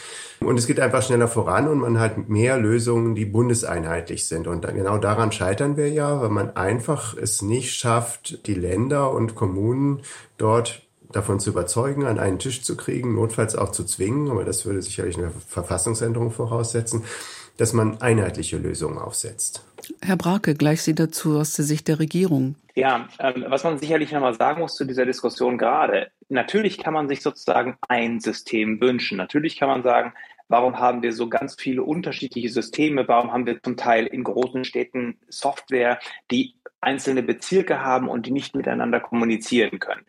[0.40, 4.46] Und es geht einfach schneller voran und man hat mehr Lösungen, die bundeseinheitlich sind.
[4.46, 9.34] Und genau daran scheitern wir ja, weil man einfach es nicht schafft, die Länder und
[9.34, 10.02] Kommunen
[10.36, 14.66] dort davon zu überzeugen, an einen Tisch zu kriegen, notfalls auch zu zwingen, aber das
[14.66, 17.04] würde sicherlich eine Verfassungsänderung voraussetzen,
[17.56, 19.64] dass man einheitliche Lösungen aufsetzt.
[20.02, 22.56] Herr Brake, gleich Sie dazu aus der Sicht der Regierung.
[22.74, 27.08] Ja, ähm, was man sicherlich nochmal sagen muss zu dieser Diskussion gerade, natürlich kann man
[27.08, 29.16] sich sozusagen ein System wünschen.
[29.18, 30.12] Natürlich kann man sagen,
[30.48, 33.06] warum haben wir so ganz viele unterschiedliche Systeme?
[33.06, 38.32] Warum haben wir zum Teil in großen Städten Software, die einzelne Bezirke haben und die
[38.32, 40.04] nicht miteinander kommunizieren können?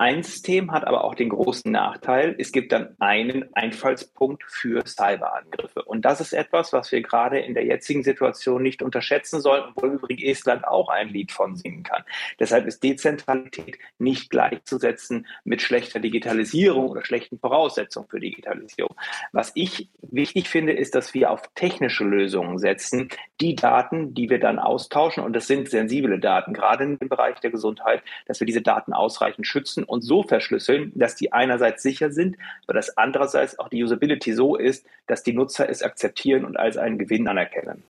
[0.00, 5.82] Ein System hat aber auch den großen Nachteil, es gibt dann einen Einfallspunkt für Cyberangriffe.
[5.82, 9.86] Und das ist etwas, was wir gerade in der jetzigen Situation nicht unterschätzen sollten, wo
[9.86, 12.04] übrigens Estland auch ein Lied von singen kann.
[12.38, 18.94] Deshalb ist Dezentralität nicht gleichzusetzen mit schlechter Digitalisierung oder schlechten Voraussetzungen für Digitalisierung.
[19.32, 23.08] Was ich wichtig finde, ist, dass wir auf technische Lösungen setzen,
[23.40, 27.50] die Daten, die wir dann austauschen, und das sind sensible Daten, gerade im Bereich der
[27.50, 32.36] Gesundheit, dass wir diese Daten ausreichend schützen und so verschlüsseln, dass die einerseits sicher sind,
[32.64, 36.76] aber dass andererseits auch die Usability so ist, dass die Nutzer es akzeptieren und als
[36.76, 37.82] einen Gewinn anerkennen.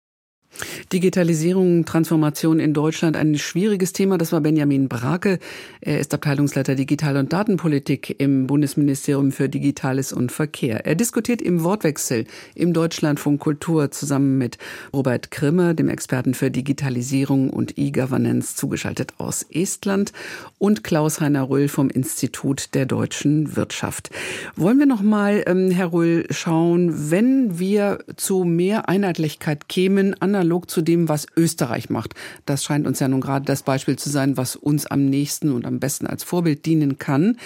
[0.91, 4.17] Digitalisierung, Transformation in Deutschland, ein schwieriges Thema.
[4.17, 5.39] Das war Benjamin Brake.
[5.81, 10.85] Er ist Abteilungsleiter Digital- und Datenpolitik im Bundesministerium für Digitales und Verkehr.
[10.85, 14.57] Er diskutiert im Wortwechsel im Deutschlandfunk Kultur zusammen mit
[14.93, 20.13] Robert Krimme, dem Experten für Digitalisierung und E-Governance, zugeschaltet aus Estland,
[20.57, 24.09] und Klaus-Heiner Rüll vom Institut der deutschen Wirtschaft.
[24.55, 30.66] Wollen wir noch mal, ähm, Herr Rüll, schauen, wenn wir zu mehr Einheitlichkeit kämen, analog
[30.67, 32.13] zu dem, was Österreich macht.
[32.45, 35.65] Das scheint uns ja nun gerade das Beispiel zu sein, was uns am nächsten und
[35.65, 37.37] am besten als Vorbild dienen kann.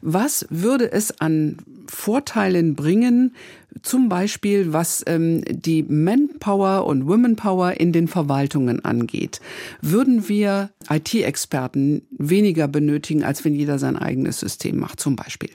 [0.00, 1.58] Was würde es an
[1.90, 3.34] Vorteilen bringen,
[3.82, 9.40] zum Beispiel was ähm, die Manpower und Womenpower in den Verwaltungen angeht.
[9.80, 15.50] Würden wir IT-Experten weniger benötigen, als wenn jeder sein eigenes System macht, zum Beispiel?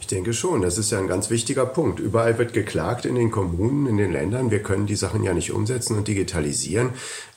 [0.00, 2.00] Ich denke schon, das ist ja ein ganz wichtiger Punkt.
[2.00, 4.50] Überall wird geklagt in den Kommunen, in den Ländern.
[4.50, 6.90] Wir können die Sachen ja nicht umsetzen und digitalisieren.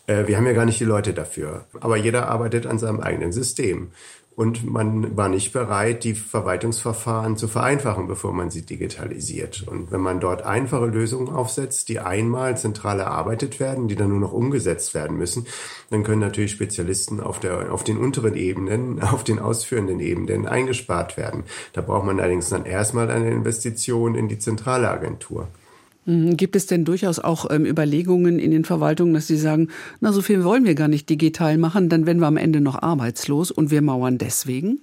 [0.08, 1.66] Äh, wir haben ja gar nicht die Leute dafür.
[1.80, 3.92] Aber jeder arbeitet an seinem eigenen System
[4.36, 9.66] und man war nicht bereit, die Verwaltungsverfahren zu vereinfachen, bevor man sie digitalisiert.
[9.68, 14.20] Und wenn man dort einfache Lösungen aufsetzt, die einmal zentral erarbeitet werden, die dann nur
[14.20, 15.46] noch umgesetzt werden müssen,
[15.92, 21.16] dann können natürlich Spezialisten auf, der, auf den unteren Ebenen, auf den ausführenden Ebenen eingespart
[21.16, 21.44] werden.
[21.74, 25.48] Da braucht man allerdings dann erstmal eine Investition in die zentrale Agentur.
[26.06, 26.38] Mhm.
[26.38, 29.70] Gibt es denn durchaus auch ähm, Überlegungen in den Verwaltungen, dass sie sagen,
[30.02, 32.82] na, so viel wollen wir gar nicht digital machen, dann werden wir am Ende noch
[32.82, 34.80] arbeitslos und wir mauern deswegen?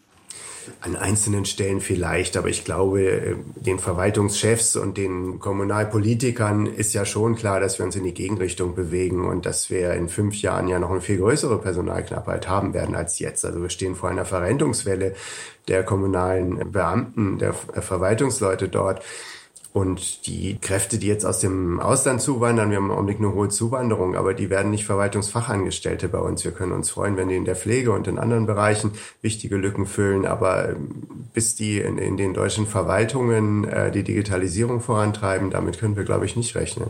[0.83, 7.05] An einzelnen Stellen vielleicht, aber ich glaube, äh, den Verwaltungschefs und den Kommunalpolitikern ist ja
[7.05, 10.69] schon klar, dass wir uns in die Gegenrichtung bewegen und dass wir in fünf Jahren
[10.69, 13.45] ja noch eine viel größere Personalknappheit haben werden als jetzt.
[13.45, 15.15] Also wir stehen vor einer Verrentungswelle
[15.69, 19.03] der kommunalen Beamten, der Verwaltungsleute dort.
[19.73, 23.49] Und die Kräfte, die jetzt aus dem Ausland zuwandern, wir haben im Augenblick eine hohe
[23.49, 26.45] Zuwanderung, aber die werden nicht Verwaltungsfachangestellte bei uns.
[26.45, 29.87] Wir können uns freuen, wenn die in der Pflege und in anderen Bereichen wichtige Lücken
[29.87, 30.27] füllen.
[30.27, 35.97] Aber ähm, bis die in, in den deutschen Verwaltungen äh, die Digitalisierung vorantreiben, damit können
[35.97, 36.89] wir, glaube ich, nicht rechnen.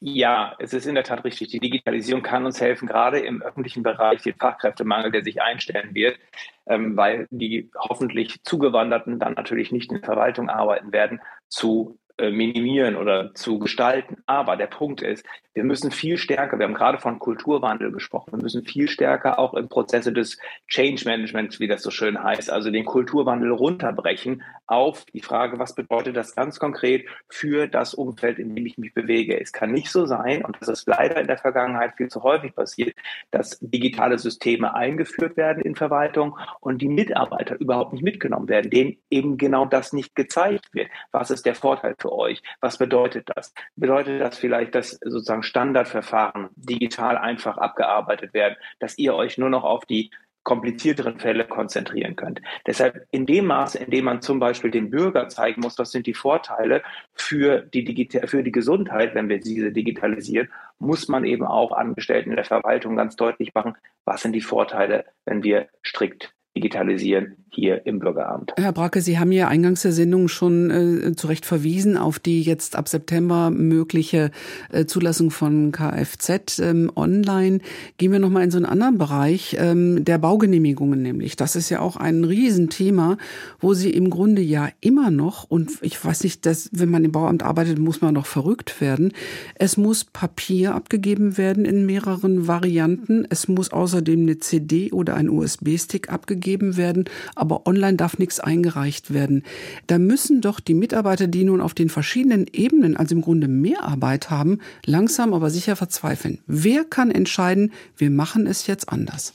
[0.00, 1.48] Ja, es ist in der Tat richtig.
[1.48, 6.18] Die Digitalisierung kann uns helfen, gerade im öffentlichen Bereich, den Fachkräftemangel, der sich einstellen wird,
[6.66, 12.32] ähm, weil die hoffentlich Zugewanderten dann natürlich nicht in der Verwaltung arbeiten werden, zu äh,
[12.32, 14.16] minimieren oder zu gestalten.
[14.26, 18.42] Aber der Punkt ist, wir müssen viel stärker, wir haben gerade von Kulturwandel gesprochen, wir
[18.42, 22.72] müssen viel stärker auch im Prozesse des Change Management, wie das so schön heißt, also
[22.72, 28.52] den Kulturwandel runterbrechen auf die Frage, was bedeutet das ganz konkret für das Umfeld, in
[28.52, 29.40] dem ich mich bewege.
[29.40, 32.54] Es kann nicht so sein, und das ist leider in der Vergangenheit viel zu häufig
[32.54, 32.94] passiert,
[33.30, 38.96] dass digitale Systeme eingeführt werden in Verwaltung und die Mitarbeiter überhaupt nicht mitgenommen werden, denen
[39.10, 40.88] eben genau das nicht gezeigt wird.
[41.12, 42.42] Was ist der Vorteil für euch.
[42.60, 43.52] Was bedeutet das?
[43.76, 49.64] Bedeutet das vielleicht, dass sozusagen Standardverfahren digital einfach abgearbeitet werden, dass ihr euch nur noch
[49.64, 50.10] auf die
[50.48, 52.40] komplizierteren Fälle konzentrieren könnt.
[52.66, 56.06] Deshalb in dem Maße, in dem man zum Beispiel dem Bürger zeigen muss, was sind
[56.06, 56.82] die Vorteile
[57.12, 62.30] für die, Digita für die Gesundheit, wenn wir diese digitalisieren, muss man eben auch Angestellten
[62.30, 63.74] in der Verwaltung ganz deutlich machen,
[64.06, 68.52] was sind die Vorteile, wenn wir strikt digitalisieren hier im Bürgeramt.
[68.56, 72.42] Herr Bracke, Sie haben ja eingangs der Sendung schon äh, zu Recht verwiesen auf die
[72.42, 74.30] jetzt ab September mögliche
[74.70, 77.60] äh, Zulassung von Kfz ähm, online.
[77.96, 81.36] Gehen wir nochmal in so einen anderen Bereich ähm, der Baugenehmigungen nämlich.
[81.36, 83.16] Das ist ja auch ein Riesenthema,
[83.60, 87.12] wo Sie im Grunde ja immer noch, und ich weiß nicht, dass, wenn man im
[87.12, 89.12] Bauamt arbeitet, muss man noch verrückt werden.
[89.54, 93.26] Es muss Papier abgegeben werden in mehreren Varianten.
[93.30, 99.12] Es muss außerdem eine CD oder ein USB-Stick abgegeben werden aber online darf nichts eingereicht
[99.12, 99.44] werden.
[99.86, 103.84] Da müssen doch die Mitarbeiter, die nun auf den verschiedenen Ebenen, also im Grunde mehr
[103.84, 106.40] Arbeit haben, langsam aber sicher verzweifeln.
[106.46, 109.34] Wer kann entscheiden, wir machen es jetzt anders?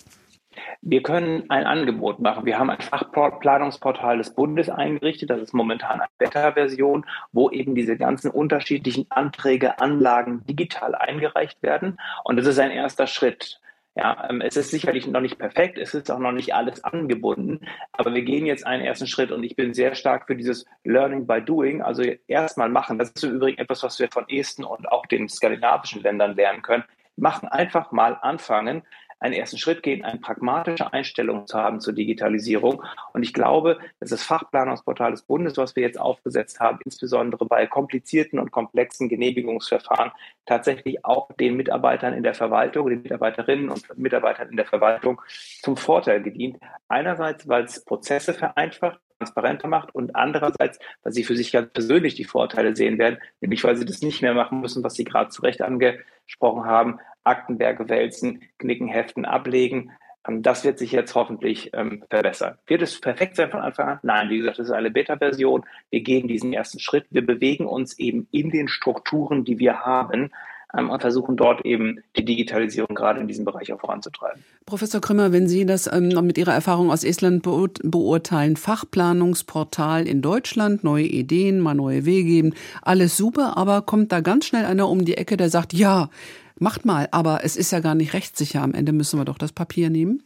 [0.82, 2.46] Wir können ein Angebot machen.
[2.46, 5.30] Wir haben ein Fachplanungsportal des Bundes eingerichtet.
[5.30, 11.98] Das ist momentan eine Beta-Version, wo eben diese ganzen unterschiedlichen Anträge, Anlagen digital eingereicht werden.
[12.26, 13.62] Und das ist ein erster Schritt.
[13.96, 17.60] Ja, ähm, es ist sicherlich noch nicht perfekt, es ist auch noch nicht alles angebunden,
[17.92, 21.28] aber wir gehen jetzt einen ersten Schritt und ich bin sehr stark für dieses Learning
[21.28, 22.98] by Doing, also erstmal machen.
[22.98, 26.64] Das ist im Übrigen etwas, was wir von Esten und auch den skandinavischen Ländern lernen
[26.64, 26.84] können.
[27.18, 28.82] Machen, einfach mal anfangen,
[29.24, 32.84] einen ersten Schritt gehen, eine pragmatische Einstellung zu haben zur Digitalisierung.
[33.14, 37.66] Und ich glaube, dass das Fachplanungsportal des Bundes, was wir jetzt aufgesetzt haben, insbesondere bei
[37.66, 40.12] komplizierten und komplexen Genehmigungsverfahren,
[40.46, 45.22] tatsächlich auch den Mitarbeitern in der Verwaltung, den Mitarbeiterinnen und Mitarbeitern in der Verwaltung
[45.62, 46.58] zum Vorteil gedient.
[46.90, 52.16] Einerseits, weil es Prozesse vereinfacht, transparenter macht und andererseits, weil sie für sich ganz persönlich
[52.16, 55.30] die Vorteile sehen werden, nämlich weil sie das nicht mehr machen müssen, was Sie gerade
[55.30, 59.92] zu Recht angesprochen haben, Aktenberge wälzen, knicken, heften, ablegen.
[60.28, 62.58] Ähm, das wird sich jetzt hoffentlich ähm, verbessern.
[62.68, 64.00] Wird es perfekt sein von Anfang an?
[64.04, 65.64] Nein, wie gesagt, das ist eine Beta-Version.
[65.90, 67.06] Wir gehen diesen ersten Schritt.
[67.10, 70.32] Wir bewegen uns eben in den Strukturen, die wir haben
[70.74, 74.44] und versuchen dort eben die Digitalisierung gerade in diesem Bereich auch voranzutreiben.
[74.66, 80.84] Professor Krümmer, wenn Sie das ähm, mit Ihrer Erfahrung aus Estland beurteilen, Fachplanungsportal in Deutschland,
[80.84, 85.06] neue Ideen, mal neue Wege geben, alles super, aber kommt da ganz schnell einer um
[85.06, 86.10] die Ecke, der sagt, ja,
[86.58, 88.62] macht mal, aber es ist ja gar nicht rechtssicher.
[88.62, 90.24] Am Ende müssen wir doch das Papier nehmen.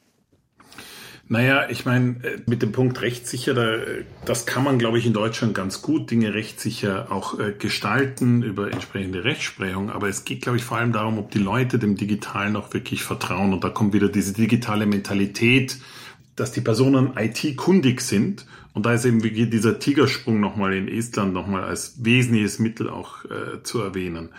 [1.30, 3.78] Naja, ich meine, äh, mit dem Punkt rechtssicher, da,
[4.26, 8.72] das kann man, glaube ich, in Deutschland ganz gut Dinge rechtssicher auch äh, gestalten über
[8.72, 9.90] entsprechende Rechtsprechung.
[9.90, 13.04] Aber es geht, glaube ich, vor allem darum, ob die Leute dem Digitalen auch wirklich
[13.04, 13.52] vertrauen.
[13.54, 15.78] Und da kommt wieder diese digitale Mentalität,
[16.38, 18.46] dass die Personen IT-kundig sind.
[18.74, 23.26] Und da ist eben wie dieser Tigersprung nochmal in Estland nochmal als wesentliches Mittel auch
[23.26, 24.30] äh, zu erwähnen.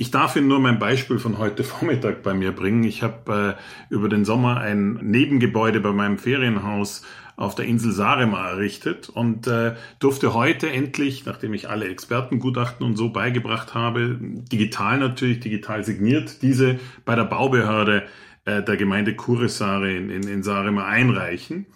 [0.00, 2.84] Ich darf Ihnen nur mein Beispiel von heute Vormittag bei mir bringen.
[2.84, 7.04] Ich habe äh, über den Sommer ein Nebengebäude bei meinem Ferienhaus
[7.36, 12.96] auf der Insel Sarema errichtet und äh, durfte heute endlich, nachdem ich alle Expertengutachten und
[12.96, 18.04] so beigebracht habe, digital natürlich, digital signiert, diese bei der Baubehörde
[18.44, 21.66] äh, der Gemeinde Kuressaare in, in, in Sarema einreichen.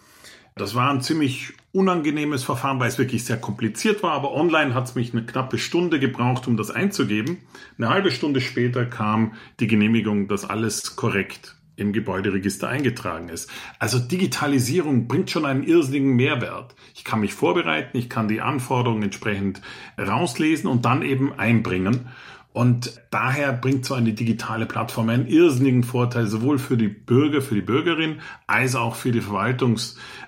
[0.55, 4.85] Das war ein ziemlich unangenehmes Verfahren, weil es wirklich sehr kompliziert war, aber online hat
[4.85, 7.39] es mich eine knappe Stunde gebraucht, um das einzugeben.
[7.79, 13.51] Eine halbe Stunde später kam die Genehmigung, dass alles korrekt im Gebäuderegister eingetragen ist.
[13.79, 16.75] Also Digitalisierung bringt schon einen irrsinnigen Mehrwert.
[16.95, 19.63] Ich kann mich vorbereiten, ich kann die Anforderungen entsprechend
[19.99, 22.09] rauslesen und dann eben einbringen.
[22.53, 27.55] Und daher bringt so eine digitale Plattform einen irrsinnigen Vorteil, sowohl für die Bürger, für
[27.55, 29.23] die Bürgerin, als auch für die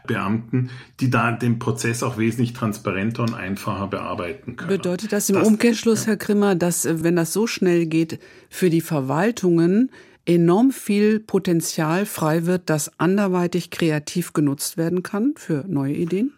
[0.06, 4.68] Verwaltungsbeamten, die da den Prozess auch wesentlich transparenter und einfacher bearbeiten können.
[4.68, 6.08] Bedeutet das im das, Umkehrschluss, ja.
[6.08, 8.18] Herr Grimmer, dass, äh, wenn das so schnell geht,
[8.50, 9.90] für die Verwaltungen
[10.26, 16.32] enorm viel Potenzial frei wird, das anderweitig kreativ genutzt werden kann für neue Ideen?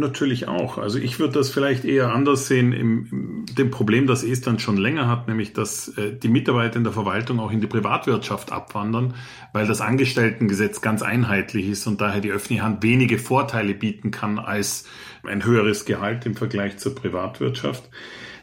[0.00, 0.78] Natürlich auch.
[0.78, 4.78] Also ich würde das vielleicht eher anders sehen im, im dem Problem, das Estland schon
[4.78, 9.12] länger hat, nämlich dass äh, die Mitarbeiter in der Verwaltung auch in die Privatwirtschaft abwandern,
[9.52, 14.38] weil das Angestelltengesetz ganz einheitlich ist und daher die öffentliche Hand wenige Vorteile bieten kann
[14.38, 14.86] als
[15.22, 17.90] ein höheres Gehalt im Vergleich zur Privatwirtschaft.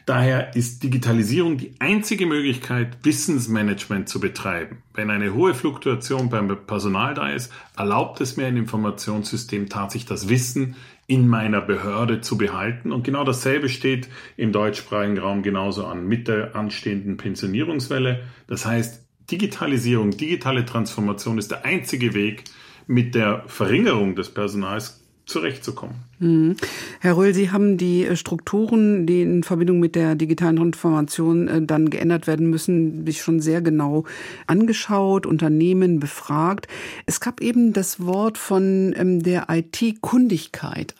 [0.06, 4.82] Daher ist Digitalisierung die einzige Möglichkeit, Wissensmanagement zu betreiben.
[4.94, 10.28] Wenn eine hohe Fluktuation beim Personal da ist, erlaubt es mir ein Informationssystem tatsächlich das
[10.28, 10.76] Wissen
[11.08, 12.92] in meiner Behörde zu behalten.
[12.92, 18.24] Und genau dasselbe steht im deutschsprachigen Raum genauso an mit der anstehenden Pensionierungswelle.
[18.46, 22.44] Das heißt, Digitalisierung, digitale Transformation ist der einzige Weg,
[22.86, 25.94] mit der Verringerung des Personals zurechtzukommen.
[26.18, 26.56] Mhm.
[27.00, 31.62] Herr Röhl, Sie haben die äh, Strukturen, die in Verbindung mit der digitalen Transformation äh,
[31.62, 34.04] dann geändert werden müssen, sich schon sehr genau
[34.46, 36.66] angeschaut, Unternehmen befragt.
[37.06, 40.94] Es gab eben das Wort von ähm, der IT-Kundigkeit.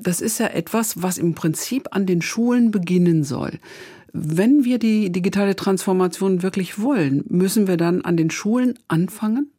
[0.00, 3.58] Das ist ja etwas, was im Prinzip an den Schulen beginnen soll.
[4.12, 9.50] Wenn wir die digitale Transformation wirklich wollen, müssen wir dann an den Schulen anfangen?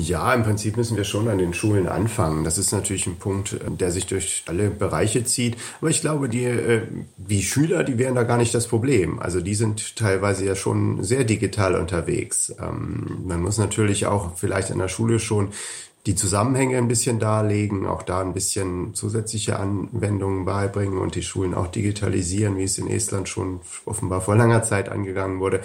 [0.00, 2.44] Ja, im Prinzip müssen wir schon an den Schulen anfangen.
[2.44, 5.56] Das ist natürlich ein Punkt, der sich durch alle Bereiche zieht.
[5.80, 6.82] Aber ich glaube, die, äh,
[7.16, 9.18] die Schüler, die wären da gar nicht das Problem.
[9.18, 12.54] Also die sind teilweise ja schon sehr digital unterwegs.
[12.60, 15.48] Ähm, man muss natürlich auch vielleicht an der Schule schon
[16.06, 21.54] die Zusammenhänge ein bisschen darlegen, auch da ein bisschen zusätzliche Anwendungen beibringen und die Schulen
[21.54, 25.60] auch digitalisieren, wie es in Estland schon offenbar vor langer Zeit angegangen wurde.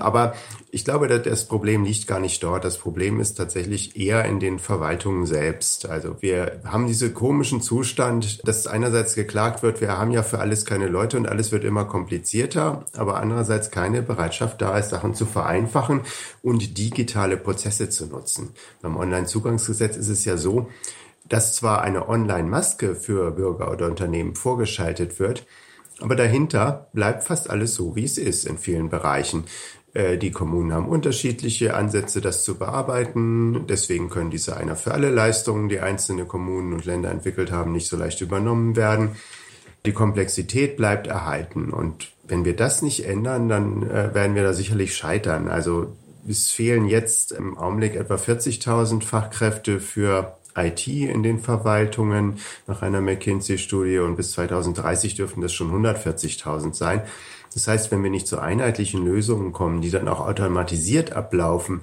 [0.00, 0.34] Aber
[0.70, 2.64] ich glaube, das Problem liegt gar nicht dort.
[2.64, 5.88] Das Problem ist tatsächlich eher in den Verwaltungen selbst.
[5.88, 10.64] Also wir haben diesen komischen Zustand, dass einerseits geklagt wird, wir haben ja für alles
[10.64, 15.26] keine Leute und alles wird immer komplizierter, aber andererseits keine Bereitschaft da ist, Sachen zu
[15.26, 16.02] vereinfachen
[16.42, 18.50] und digitale Prozesse zu nutzen.
[18.82, 20.68] Beim Onlinezugangsgesetz ist es ja so,
[21.28, 25.46] dass zwar eine Online-Maske für Bürger oder Unternehmen vorgeschaltet wird,
[26.00, 29.44] aber dahinter bleibt fast alles so, wie es ist in vielen Bereichen.
[29.92, 33.66] Äh, die Kommunen haben unterschiedliche Ansätze, das zu bearbeiten.
[33.68, 37.88] Deswegen können diese einer für alle Leistungen, die einzelne Kommunen und Länder entwickelt haben, nicht
[37.88, 39.16] so leicht übernommen werden.
[39.86, 41.70] Die Komplexität bleibt erhalten.
[41.70, 45.48] Und wenn wir das nicht ändern, dann äh, werden wir da sicherlich scheitern.
[45.48, 45.96] Also
[46.28, 53.00] es fehlen jetzt im Augenblick etwa 40.000 Fachkräfte für IT in den Verwaltungen nach einer
[53.00, 57.02] McKinsey-Studie und bis 2030 dürfen das schon 140.000 sein.
[57.54, 61.82] Das heißt, wenn wir nicht zu einheitlichen Lösungen kommen, die dann auch automatisiert ablaufen,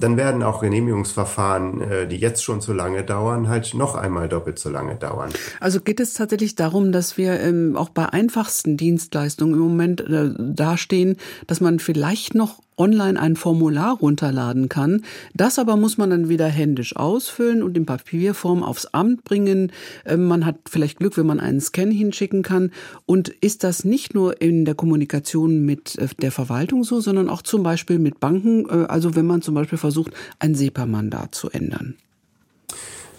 [0.00, 4.58] dann werden auch Genehmigungsverfahren, äh, die jetzt schon zu lange dauern, halt noch einmal doppelt
[4.58, 5.30] so lange dauern.
[5.60, 10.30] Also geht es tatsächlich darum, dass wir ähm, auch bei einfachsten Dienstleistungen im Moment äh,
[10.38, 15.02] dastehen, dass man vielleicht noch online ein Formular runterladen kann.
[15.34, 19.70] Das aber muss man dann wieder händisch ausfüllen und in Papierform aufs Amt bringen.
[20.06, 22.72] Ähm, man hat vielleicht Glück, wenn man einen Scan hinschicken kann.
[23.04, 27.42] Und ist das nicht nur in der Kommunikation mit äh, der Verwaltung so, sondern auch
[27.42, 28.66] zum Beispiel mit Banken?
[28.68, 31.96] Äh, also wenn man zum Beispiel versucht, ein SEPA-Mandat zu ändern.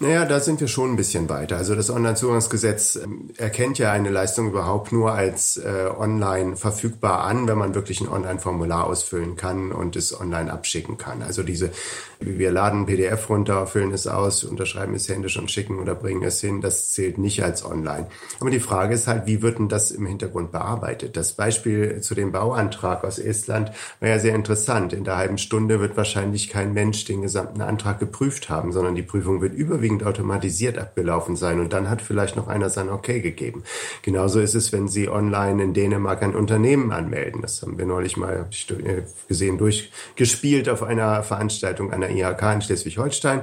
[0.02, 1.58] Naja, da sind wir schon ein bisschen weiter.
[1.58, 7.46] Also das Onlinezugangsgesetz ähm, erkennt ja eine Leistung überhaupt nur als äh, online verfügbar an,
[7.46, 11.22] wenn man wirklich ein Online-Formular ausfüllen kann und es online abschicken kann.
[11.22, 11.70] Also diese,
[12.18, 16.40] wir laden PDF runter, füllen es aus, unterschreiben es händisch und schicken oder bringen es
[16.40, 18.08] hin, das zählt nicht als online.
[18.40, 21.16] Aber die Frage ist halt, wie wird denn das im Hintergrund bearbeitet?
[21.16, 24.94] Das Beispiel zu dem Bauantrag aus Estland war ja sehr interessant.
[24.94, 29.02] In der halben Stunde wird wahrscheinlich kein Mensch den gesamten Antrag geprüft haben, sondern die
[29.02, 33.20] Prüfung wird überwiegend überwiegend automatisiert abgelaufen sein und dann hat vielleicht noch einer sein Okay
[33.20, 33.62] gegeben.
[34.02, 37.42] Genauso ist es, wenn Sie online in Dänemark ein Unternehmen anmelden.
[37.42, 42.62] Das haben wir neulich mal äh, gesehen, durchgespielt auf einer Veranstaltung an der IHK in
[42.62, 43.42] Schleswig-Holstein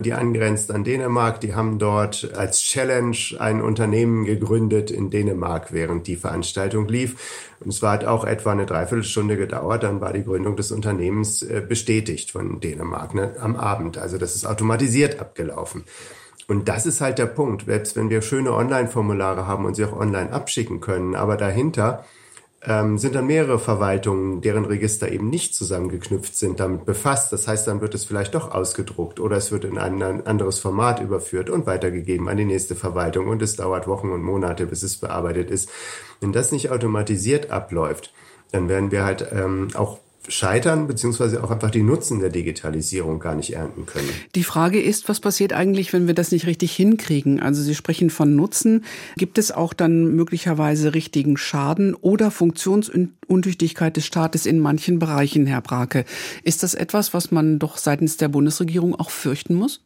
[0.00, 1.40] die angrenzt an Dänemark.
[1.40, 7.50] Die haben dort als Challenge ein Unternehmen gegründet in Dänemark, während die Veranstaltung lief.
[7.58, 9.82] Und es war halt auch etwa eine Dreiviertelstunde gedauert.
[9.82, 13.98] Dann war die Gründung des Unternehmens äh, bestätigt von Dänemark ne, am Abend.
[13.98, 15.82] Also das ist automatisiert abgelaufen.
[16.46, 17.64] Und das ist halt der Punkt.
[17.66, 22.04] Selbst wenn wir schöne Online-Formulare haben und sie auch online abschicken können, aber dahinter
[22.62, 27.32] ähm, sind dann mehrere Verwaltungen, deren Register eben nicht zusammengeknüpft sind, damit befasst.
[27.32, 31.00] Das heißt, dann wird es vielleicht doch ausgedruckt oder es wird in ein anderes Format
[31.00, 34.96] überführt und weitergegeben an die nächste Verwaltung und es dauert Wochen und Monate, bis es
[34.96, 35.70] bearbeitet ist.
[36.20, 38.12] Wenn das nicht automatisiert abläuft,
[38.50, 39.98] dann werden wir halt ähm, auch
[40.28, 44.08] scheitern, beziehungsweise auch einfach die Nutzen der Digitalisierung gar nicht ernten können.
[44.34, 47.40] Die Frage ist, was passiert eigentlich, wenn wir das nicht richtig hinkriegen?
[47.40, 48.84] Also Sie sprechen von Nutzen.
[49.16, 55.62] Gibt es auch dann möglicherweise richtigen Schaden oder Funktionsuntüchtigkeit des Staates in manchen Bereichen, Herr
[55.62, 56.04] Brake?
[56.42, 59.82] Ist das etwas, was man doch seitens der Bundesregierung auch fürchten muss?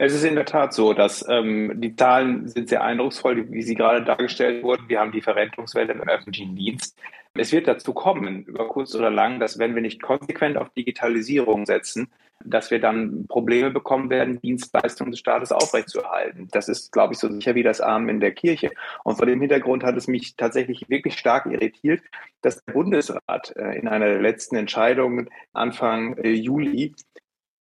[0.00, 3.74] Es ist in der Tat so, dass ähm, die Zahlen sind sehr eindrucksvoll, wie sie
[3.74, 4.88] gerade dargestellt wurden.
[4.88, 6.96] Wir haben die Verrentungswelle im öffentlichen Dienst.
[7.34, 11.66] Es wird dazu kommen, über kurz oder lang, dass wenn wir nicht konsequent auf Digitalisierung
[11.66, 12.10] setzen,
[12.44, 16.48] dass wir dann Probleme bekommen werden, Dienstleistungen des Staates aufrechtzuerhalten.
[16.52, 18.70] Das ist, glaube ich, so sicher wie das Armen in der Kirche.
[19.04, 22.00] Und vor dem Hintergrund hat es mich tatsächlich wirklich stark irritiert,
[22.42, 26.94] dass der Bundesrat äh, in einer der letzten Entscheidungen Anfang äh, Juli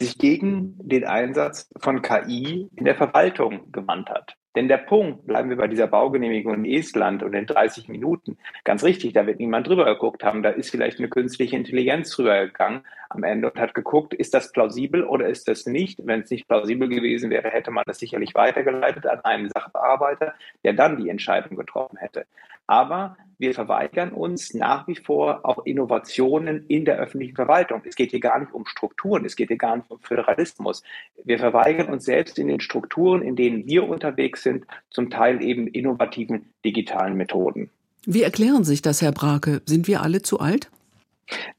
[0.01, 4.37] sich gegen den Einsatz von KI in der Verwaltung gewandt hat.
[4.55, 8.85] Denn der Punkt, bleiben wir bei dieser Baugenehmigung in Estland und in 30 Minuten, ganz
[8.85, 12.83] richtig, da wird niemand drüber geguckt haben, da ist vielleicht eine künstliche Intelligenz drüber gegangen
[13.09, 16.01] am Ende und hat geguckt, ist das plausibel oder ist das nicht?
[16.05, 20.73] Wenn es nicht plausibel gewesen wäre, hätte man das sicherlich weitergeleitet an einen Sachbearbeiter, der
[20.73, 22.27] dann die Entscheidung getroffen hätte.
[22.67, 27.83] Aber wir verweigern uns nach wie vor auch Innovationen in der öffentlichen Verwaltung.
[27.85, 30.83] Es geht hier gar nicht um Strukturen, es geht hier gar nicht um Föderalismus.
[31.25, 35.67] Wir verweigern uns selbst in den Strukturen, in denen wir unterwegs sind, zum Teil eben
[35.67, 37.71] innovativen digitalen Methoden.
[38.07, 39.63] Wie erklären sich das, Herr Brake?
[39.67, 40.71] Sind wir alle zu alt?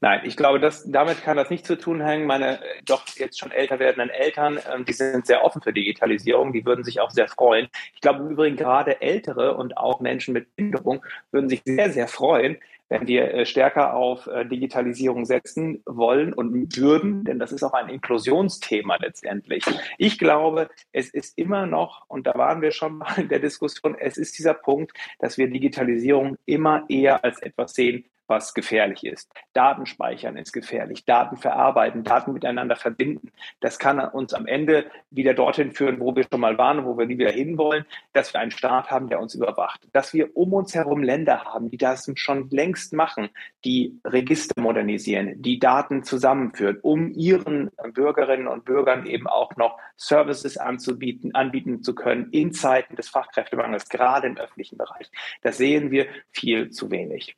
[0.00, 2.26] Nein, ich glaube, dass, damit kann das nicht zu tun hängen.
[2.26, 6.64] Meine doch jetzt schon älter werdenden Eltern, ähm, die sind sehr offen für Digitalisierung, die
[6.64, 7.68] würden sich auch sehr freuen.
[7.94, 12.06] Ich glaube im Übrigen gerade Ältere und auch Menschen mit Behinderung würden sich sehr, sehr
[12.06, 12.58] freuen,
[12.88, 17.72] wenn wir äh, stärker auf äh, Digitalisierung setzen wollen und würden, denn das ist auch
[17.72, 19.64] ein Inklusionsthema letztendlich.
[19.98, 23.96] Ich glaube, es ist immer noch, und da waren wir schon mal in der Diskussion,
[23.98, 29.32] es ist dieser Punkt, dass wir Digitalisierung immer eher als etwas sehen, was gefährlich ist.
[29.52, 33.32] Daten speichern ist gefährlich, Daten verarbeiten, Daten miteinander verbinden.
[33.60, 36.98] Das kann uns am Ende wieder dorthin führen, wo wir schon mal waren und wo
[36.98, 39.86] wir nie wieder hinwollen, dass wir einen Staat haben, der uns überwacht.
[39.92, 43.30] Dass wir um uns herum Länder haben, die das schon längst machen,
[43.64, 50.56] die Register modernisieren, die Daten zusammenführen, um ihren Bürgerinnen und Bürgern eben auch noch Services
[50.56, 55.10] anzubieten, anbieten zu können in Zeiten des Fachkräftemangels, gerade im öffentlichen Bereich.
[55.42, 57.36] Das sehen wir viel zu wenig.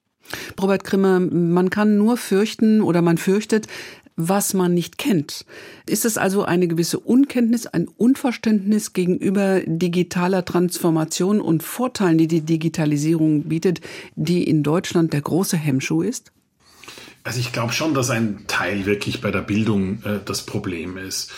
[0.61, 3.67] Robert Grimmer, man kann nur fürchten oder man fürchtet,
[4.19, 5.47] was man nicht kennt.
[5.87, 12.41] Ist es also eine gewisse Unkenntnis, ein Unverständnis gegenüber digitaler Transformation und Vorteilen, die die
[12.41, 13.81] Digitalisierung bietet,
[14.17, 16.33] die in Deutschland der große Hemmschuh ist?
[17.23, 21.31] Also ich glaube schon, dass ein Teil wirklich bei der Bildung äh, das Problem ist.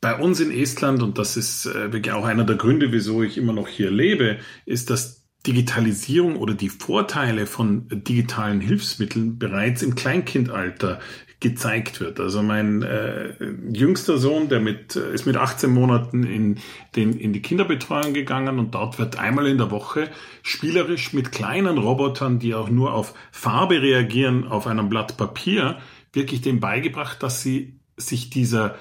[0.00, 3.36] Bei uns in Estland, und das ist äh, wirklich auch einer der Gründe, wieso ich
[3.36, 5.17] immer noch hier lebe, ist, dass
[5.48, 11.00] Digitalisierung oder die Vorteile von digitalen Hilfsmitteln bereits im Kleinkindalter
[11.40, 12.20] gezeigt wird.
[12.20, 13.32] Also mein äh,
[13.72, 16.58] jüngster Sohn, der mit äh, ist mit 18 Monaten in
[16.96, 20.10] den in die Kinderbetreuung gegangen und dort wird einmal in der Woche
[20.42, 25.78] spielerisch mit kleinen Robotern, die auch nur auf Farbe reagieren auf einem Blatt Papier,
[26.12, 28.74] wirklich dem beigebracht, dass sie sich dieser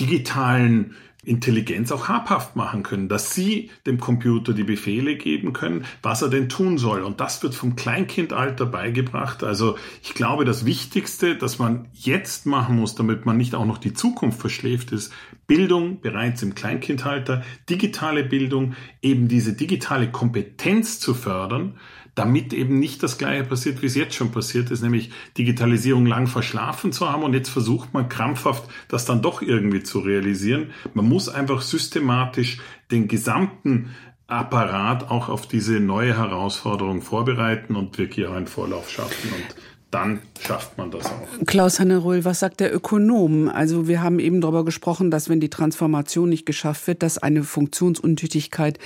[0.00, 0.94] digitalen
[1.28, 6.28] Intelligenz auch habhaft machen können, dass sie dem Computer die Befehle geben können, was er
[6.28, 7.02] denn tun soll.
[7.02, 9.44] Und das wird vom Kleinkindalter beigebracht.
[9.44, 13.78] Also ich glaube, das Wichtigste, das man jetzt machen muss, damit man nicht auch noch
[13.78, 15.12] die Zukunft verschläft, ist
[15.46, 21.78] Bildung bereits im Kleinkindalter, digitale Bildung, eben diese digitale Kompetenz zu fördern,
[22.18, 26.26] damit eben nicht das Gleiche passiert, wie es jetzt schon passiert ist, nämlich Digitalisierung lang
[26.26, 30.70] verschlafen zu haben und jetzt versucht man krampfhaft, das dann doch irgendwie zu realisieren.
[30.94, 32.58] Man muss einfach systematisch
[32.90, 33.94] den gesamten
[34.26, 39.30] Apparat auch auf diese neue Herausforderung vorbereiten und wirklich auch einen Vorlauf schaffen.
[39.32, 39.54] Und
[39.90, 41.46] dann schafft man das auch.
[41.46, 43.48] Klaus Hannerohl, was sagt der Ökonom?
[43.48, 47.42] Also wir haben eben darüber gesprochen, dass wenn die Transformation nicht geschafft wird, dass eine
[47.42, 48.78] Funktionsuntüchtigkeit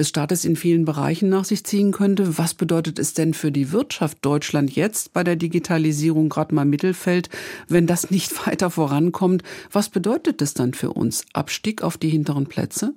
[0.00, 2.38] des Staates in vielen Bereichen nach sich ziehen könnte.
[2.38, 7.28] Was bedeutet es denn für die Wirtschaft Deutschland jetzt bei der Digitalisierung, gerade mal Mittelfeld,
[7.68, 9.44] wenn das nicht weiter vorankommt?
[9.70, 11.24] Was bedeutet das dann für uns?
[11.34, 12.94] Abstieg auf die hinteren Plätze?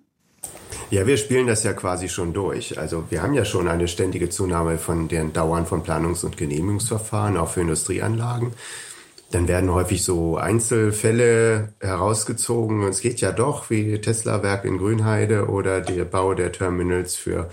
[0.89, 2.77] Ja, wir spielen das ja quasi schon durch.
[2.77, 7.37] Also wir haben ja schon eine ständige Zunahme von den Dauern von Planungs- und Genehmigungsverfahren,
[7.37, 8.53] auch für Industrieanlagen.
[9.31, 12.83] Dann werden häufig so Einzelfälle herausgezogen.
[12.83, 17.49] Es geht ja doch, wie Tesla-Werk in Grünheide oder der Bau der Terminals für,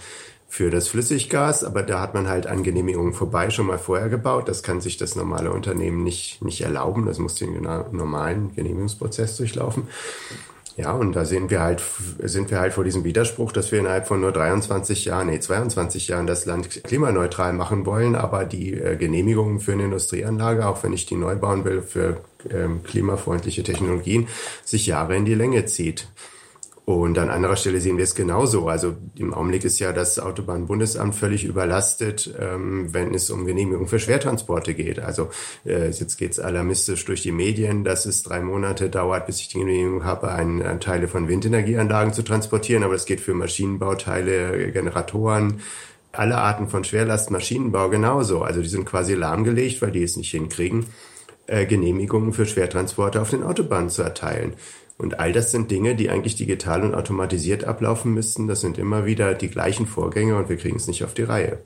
[0.49, 1.63] für das Flüssiggas.
[1.63, 4.49] Aber da hat man halt an Genehmigungen vorbei schon mal vorher gebaut.
[4.49, 7.07] Das kann sich das normale Unternehmen nicht, nicht erlauben.
[7.07, 7.63] Das muss den
[7.93, 9.87] normalen Genehmigungsprozess durchlaufen.
[10.79, 11.83] Ja, und da sind wir halt,
[12.23, 16.07] sind wir halt vor diesem Widerspruch, dass wir innerhalb von nur 23 Jahren, nee, 22
[16.07, 20.93] Jahren das Land klimaneutral machen wollen, aber die äh, Genehmigungen für eine Industrieanlage, auch wenn
[20.93, 24.29] ich die neu bauen will, für ähm, klimafreundliche Technologien,
[24.65, 26.07] sich Jahre in die Länge zieht.
[26.89, 28.67] Und an anderer Stelle sehen wir es genauso.
[28.67, 33.99] Also im Augenblick ist ja das Autobahnbundesamt völlig überlastet, ähm, wenn es um Genehmigung für
[33.99, 34.99] Schwertransporte geht.
[34.99, 35.29] Also
[35.67, 39.49] äh, jetzt geht es alarmistisch durch die Medien, dass es drei Monate dauert, bis ich
[39.49, 42.83] die Genehmigung habe, ein, ein Teile von Windenergieanlagen zu transportieren.
[42.83, 45.61] Aber es geht für Maschinenbauteile, Generatoren,
[46.13, 48.41] alle Arten von Schwerlastmaschinenbau genauso.
[48.41, 50.87] Also die sind quasi lahmgelegt, weil die es nicht hinkriegen,
[51.49, 54.55] äh, Genehmigungen für Schwertransporte auf den Autobahnen zu erteilen.
[54.99, 58.49] Und all das sind Dinge, die eigentlich digital und automatisiert ablaufen müssten.
[58.49, 61.59] Das sind immer wieder die gleichen Vorgänge und wir kriegen es nicht auf die Reihe.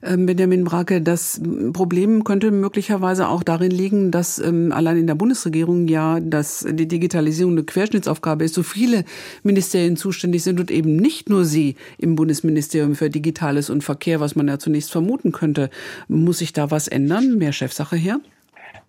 [0.00, 1.40] Ähm, Benjamin Brake, das
[1.72, 6.86] Problem könnte möglicherweise auch darin liegen, dass ähm, allein in der Bundesregierung ja dass die
[6.86, 9.04] Digitalisierung eine Querschnittsaufgabe ist, so viele
[9.42, 14.36] Ministerien zuständig sind und eben nicht nur Sie im Bundesministerium für Digitales und Verkehr, was
[14.36, 15.70] man ja zunächst vermuten könnte.
[16.06, 17.38] Muss sich da was ändern?
[17.38, 18.20] Mehr Chefsache her?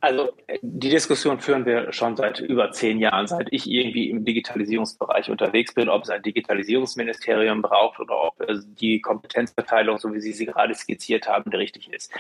[0.02, 0.30] Also
[0.62, 5.74] die Diskussion führen wir schon seit über zehn Jahren, seit ich irgendwie im Digitalisierungsbereich unterwegs
[5.74, 8.36] bin, ob es ein Digitalisierungsministerium braucht oder ob
[8.80, 12.14] die Kompetenzverteilung, so wie Sie sie gerade skizziert haben, richtig ist.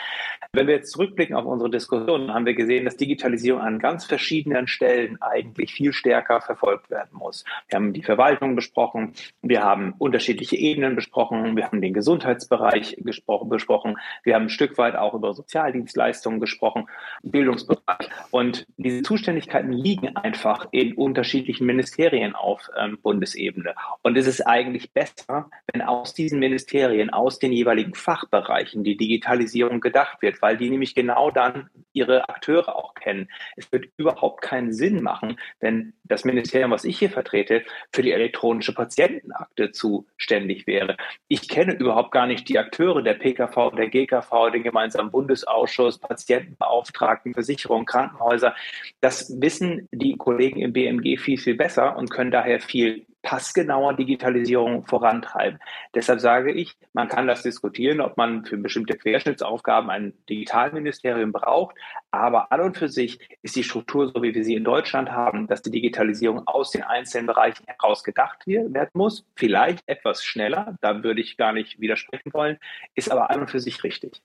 [0.52, 4.68] Wenn wir jetzt zurückblicken auf unsere Diskussion, haben wir gesehen, dass Digitalisierung an ganz verschiedenen
[4.68, 7.46] Stellen eigentlich viel stärker verfolgt werden muss.
[7.70, 13.98] Wir haben die Verwaltung besprochen, wir haben unterschiedliche Ebenen besprochen, wir haben den Gesundheitsbereich besprochen,
[14.24, 16.88] wir haben ein Stück weit auch über Sozialdienstleistungen gesprochen.
[17.24, 18.10] Bildung Bildungsbereich.
[18.32, 23.76] Und diese Zuständigkeiten liegen einfach in unterschiedlichen Ministerien auf ähm, Bundesebene.
[24.02, 29.80] Und es ist eigentlich besser, wenn aus diesen Ministerien, aus den jeweiligen Fachbereichen die Digitalisierung
[29.80, 33.30] gedacht wird, weil die nämlich genau dann ihre Akteure auch kennen.
[33.56, 38.12] Es wird überhaupt keinen Sinn machen, wenn das Ministerium, was ich hier vertrete, für die
[38.12, 40.98] elektronische Patientenakte zuständig wäre.
[41.28, 47.34] Ich kenne überhaupt gar nicht die Akteure der PKV, der GKV, den gemeinsamen Bundesausschuss, Patientenbeauftragten,
[47.34, 48.56] Versicherungen, Krankenhäuser.
[49.02, 54.86] Das wissen die Kollegen im BMG viel, viel besser und können daher viel passgenauer Digitalisierung
[54.86, 55.60] vorantreiben.
[55.94, 61.76] Deshalb sage ich, man kann das diskutieren, ob man für bestimmte Querschnittsaufgaben ein Digitalministerium braucht.
[62.12, 65.48] Aber an und für sich ist die Struktur, so wie wir sie in Deutschland haben,
[65.48, 69.26] dass die Digitalisierung aus den einzelnen Bereichen heraus gedacht werden muss.
[69.36, 72.58] Vielleicht etwas schneller, da würde ich gar nicht widersprechen wollen,
[72.96, 74.22] ist aber an und für sich richtig.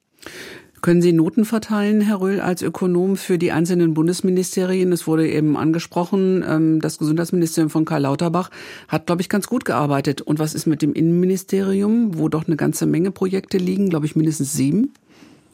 [0.81, 4.93] Können Sie Noten verteilen, Herr Röhl, als Ökonom für die einzelnen Bundesministerien?
[4.93, 8.51] Es wurde eben angesprochen, ähm, das Gesundheitsministerium von Karl Lauterbach
[8.89, 10.21] hat, glaube ich, ganz gut gearbeitet.
[10.21, 14.15] Und was ist mit dem Innenministerium, wo doch eine ganze Menge Projekte liegen, glaube ich,
[14.15, 14.93] mindestens sieben?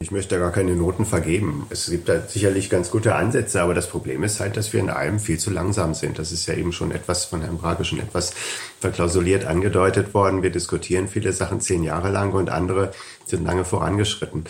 [0.01, 1.67] Ich möchte gar keine Noten vergeben.
[1.69, 4.89] Es gibt da sicherlich ganz gute Ansätze, aber das Problem ist halt, dass wir in
[4.89, 6.17] allem viel zu langsam sind.
[6.17, 8.33] Das ist ja eben schon etwas von Herrn Brage schon etwas
[8.79, 10.41] verklausuliert angedeutet worden.
[10.41, 12.93] Wir diskutieren viele Sachen zehn Jahre lang und andere
[13.27, 14.45] sind lange vorangeschritten.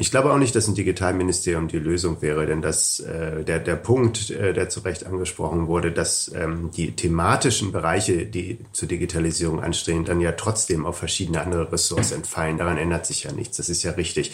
[0.00, 3.74] Ich glaube auch nicht, dass ein Digitalministerium die Lösung wäre, denn das, äh, der, der
[3.74, 9.60] Punkt, äh, der zu Recht angesprochen wurde, dass ähm, die thematischen Bereiche, die zur Digitalisierung
[9.60, 12.58] anstehen, dann ja trotzdem auf verschiedene andere Ressorts entfallen.
[12.58, 13.56] Daran ändert sich ja nichts.
[13.56, 14.32] Das ist ja richtig.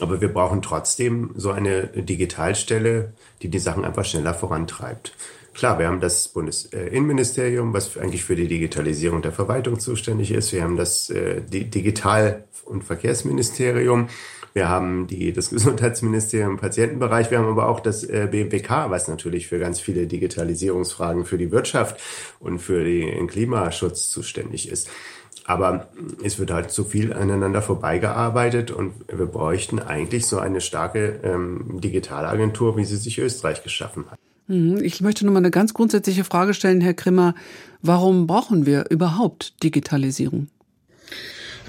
[0.00, 5.12] Aber wir brauchen trotzdem so eine Digitalstelle, die die Sachen einfach schneller vorantreibt.
[5.52, 10.52] Klar, wir haben das Bundesinnenministerium, was eigentlich für die Digitalisierung der Verwaltung zuständig ist.
[10.52, 14.08] Wir haben das äh, Digital- und Verkehrsministerium.
[14.52, 17.30] Wir haben die, das Gesundheitsministerium im Patientenbereich.
[17.30, 21.50] Wir haben aber auch das äh, BMWK, was natürlich für ganz viele Digitalisierungsfragen für die
[21.50, 22.00] Wirtschaft
[22.38, 24.88] und für den Klimaschutz zuständig ist.
[25.46, 25.88] Aber
[26.22, 31.80] es wird halt zu viel aneinander vorbeigearbeitet und wir bräuchten eigentlich so eine starke ähm,
[31.80, 34.18] Digitalagentur, wie sie sich Österreich geschaffen hat.
[34.46, 34.78] Mhm.
[34.82, 37.34] Ich möchte noch mal eine ganz grundsätzliche Frage stellen, Herr Krimmer.
[37.82, 40.48] Warum brauchen wir überhaupt Digitalisierung?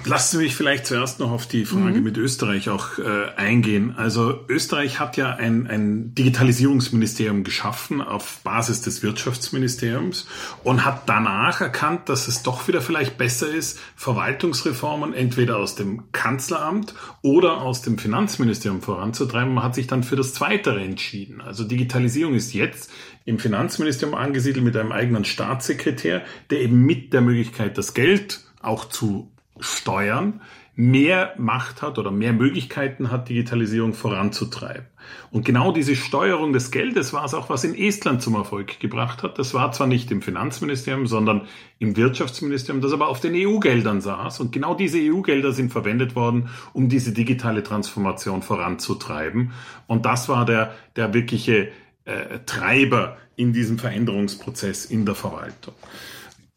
[0.04, 2.02] Lassen Sie mich vielleicht zuerst noch auf die Frage mhm.
[2.02, 3.94] mit Österreich auch äh, eingehen.
[3.96, 10.26] Also Österreich hat ja ein, ein Digitalisierungsministerium geschaffen auf Basis des Wirtschaftsministeriums
[10.64, 16.10] und hat danach erkannt, dass es doch wieder vielleicht besser ist, Verwaltungsreformen entweder aus dem
[16.10, 19.54] Kanzleramt oder aus dem Finanzministerium voranzutreiben.
[19.54, 21.40] Man hat sich dann für das Zweite entschieden.
[21.40, 22.90] Also Digitalisierung ist jetzt
[23.24, 28.88] im Finanzministerium angesiedelt mit einem eigenen Staatssekretär, der eben mit der Möglichkeit, das Geld auch
[28.88, 29.31] zu
[29.62, 30.40] steuern,
[30.74, 34.86] mehr Macht hat oder mehr Möglichkeiten hat, Digitalisierung voranzutreiben.
[35.30, 39.22] Und genau diese Steuerung des Geldes war es auch, was in Estland zum Erfolg gebracht
[39.22, 39.38] hat.
[39.38, 41.42] Das war zwar nicht im Finanzministerium, sondern
[41.78, 44.40] im Wirtschaftsministerium, das aber auf den EU-Geldern saß.
[44.40, 49.52] Und genau diese EU-Gelder sind verwendet worden, um diese digitale Transformation voranzutreiben.
[49.86, 51.68] Und das war der, der wirkliche
[52.04, 55.74] äh, Treiber in diesem Veränderungsprozess in der Verwaltung.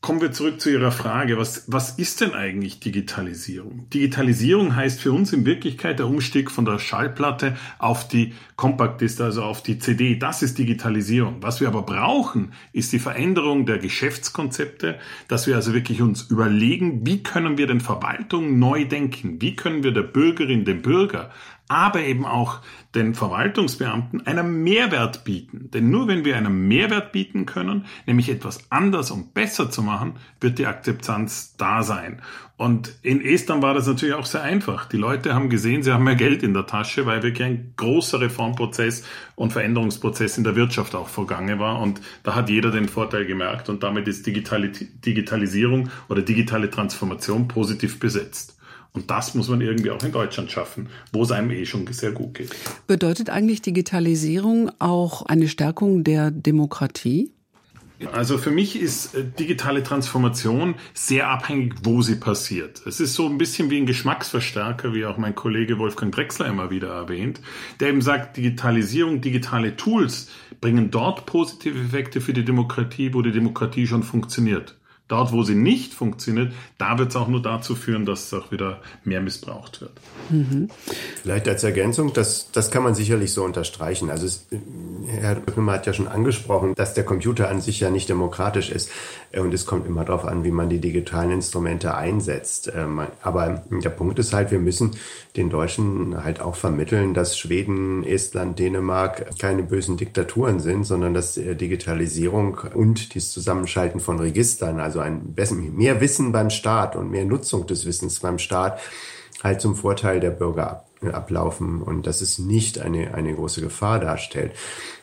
[0.06, 1.40] Kommen wir zurück zu Ihrer Frage.
[1.40, 3.90] Was, was ist denn eigentlich Digitalisierung?
[3.90, 9.42] Digitalisierung heißt für uns in Wirklichkeit der Umstieg von der Schallplatte auf die Compact also
[9.42, 10.16] auf die CD.
[10.16, 11.38] Das ist Digitalisierung.
[11.42, 17.04] Was wir aber brauchen, ist die Veränderung der Geschäftskonzepte, dass wir also wirklich uns überlegen,
[17.08, 19.42] wie können wir den Verwaltung neu denken?
[19.42, 21.32] Wie können wir der Bürgerin, dem Bürger
[21.68, 22.60] aber eben auch
[22.94, 25.70] den Verwaltungsbeamten einen Mehrwert bieten.
[25.72, 30.14] Denn nur wenn wir einen Mehrwert bieten können, nämlich etwas anders und besser zu machen,
[30.40, 32.22] wird die Akzeptanz da sein.
[32.58, 34.86] Und in Estland war das natürlich auch sehr einfach.
[34.86, 38.22] Die Leute haben gesehen, sie haben mehr Geld in der Tasche, weil wirklich ein großer
[38.22, 39.04] Reformprozess
[39.36, 41.82] und Veränderungsprozess in der Wirtschaft auch vorgange war.
[41.82, 48.00] Und da hat jeder den Vorteil gemerkt und damit ist Digitalisierung oder digitale Transformation positiv
[48.00, 48.58] besetzt.
[48.96, 52.12] Und das muss man irgendwie auch in Deutschland schaffen, wo es einem eh schon sehr
[52.12, 52.56] gut geht.
[52.88, 57.32] Bedeutet eigentlich Digitalisierung auch eine Stärkung der Demokratie?
[58.12, 62.82] Also für mich ist äh, digitale Transformation sehr abhängig, wo sie passiert.
[62.86, 66.70] Es ist so ein bisschen wie ein Geschmacksverstärker, wie auch mein Kollege Wolfgang Drexler immer
[66.70, 67.40] wieder erwähnt,
[67.80, 70.30] der eben sagt, Digitalisierung, digitale Tools
[70.60, 74.76] bringen dort positive Effekte für die Demokratie, wo die Demokratie schon funktioniert.
[75.08, 78.52] Dort, wo sie nicht funktioniert, da wird es auch nur dazu führen, dass es auch
[78.52, 79.92] wieder mehr missbraucht wird.
[80.32, 80.70] Mhm.
[81.22, 84.10] Vielleicht als Ergänzung, das, das kann man sicherlich so unterstreichen.
[84.10, 84.48] Also es,
[85.08, 88.90] Herr Rüttner hat ja schon angesprochen, dass der Computer an sich ja nicht demokratisch ist.
[89.38, 92.72] Und es kommt immer darauf an, wie man die digitalen Instrumente einsetzt.
[92.76, 94.92] Ähm, aber der Punkt ist halt, wir müssen
[95.36, 101.36] den Deutschen halt auch vermitteln, dass Schweden, Estland, Dänemark keine bösen Diktaturen sind, sondern dass
[101.36, 105.36] Digitalisierung und das Zusammenschalten von Registern, also ein
[105.76, 108.80] mehr Wissen beim Staat und mehr Nutzung des Wissens beim Staat
[109.44, 114.52] halt zum Vorteil der Bürger ablaufen und dass es nicht eine, eine große Gefahr darstellt.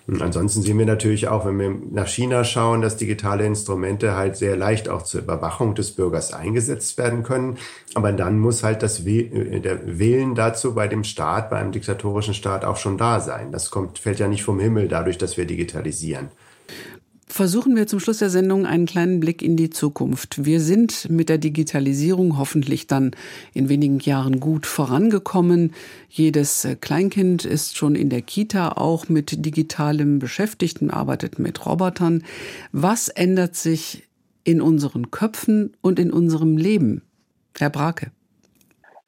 [0.09, 4.37] Und ansonsten sehen wir natürlich auch, wenn wir nach China schauen, dass digitale Instrumente halt
[4.37, 7.59] sehr leicht auch zur Überwachung des Bürgers eingesetzt werden können.
[7.95, 12.35] Aber dann muss halt das äh, der Willen dazu bei dem Staat, bei einem diktatorischen
[12.35, 13.53] Staat auch schon da sein.
[13.53, 16.31] Das kommt, fällt ja nicht vom Himmel dadurch, dass wir digitalisieren
[17.33, 20.45] versuchen wir zum Schluss der Sendung einen kleinen Blick in die Zukunft.
[20.45, 23.13] Wir sind mit der Digitalisierung hoffentlich dann
[23.55, 25.73] in wenigen Jahren gut vorangekommen.
[26.09, 31.65] Jedes äh, Kleinkind ist schon in der Kita auch mit digitalem beschäftigt und arbeitet mit
[31.65, 32.23] Robotern.
[32.71, 34.05] Was ändert sich
[34.45, 37.03] in unseren Köpfen und in unserem Leben?
[37.59, 38.11] Herr Brake.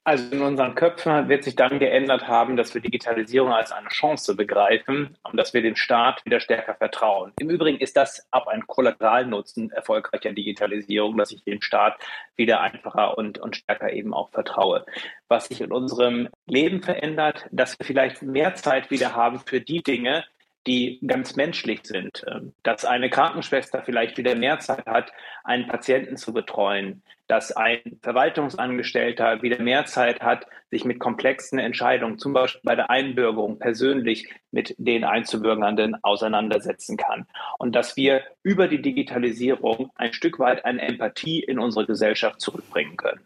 [0.07, 4.37] Also in unseren Köpfen wird sich dann geändert haben, dass wir Digitalisierung als eine Chance
[4.37, 7.33] begreifen und dass wir dem Staat wieder stärker vertrauen.
[7.41, 11.99] Im Übrigen ist das auch ein Kollateralnutzen erfolgreicher Digitalisierung, dass ich dem Staat
[12.37, 14.85] wieder einfacher und, und stärker eben auch vertraue.
[15.29, 19.83] Was sich in unserem Leben verändert, dass wir vielleicht mehr Zeit wieder haben für die
[19.83, 20.25] Dinge,
[20.67, 22.25] die ganz menschlich sind.
[22.31, 25.13] Ähm, dass eine Krankenschwester vielleicht wieder mehr Zeit hat,
[25.45, 32.19] einen Patienten zu betreuen, dass ein Verwaltungsangestellter wieder mehr Zeit hat, sich mit komplexen Entscheidungen,
[32.19, 37.27] zum Beispiel bei der Einbürgerung persönlich mit den Einzubürgernden auseinandersetzen kann.
[37.59, 42.97] Und dass wir über die Digitalisierung ein Stück weit eine Empathie in unsere Gesellschaft zurückbringen
[42.97, 43.21] können.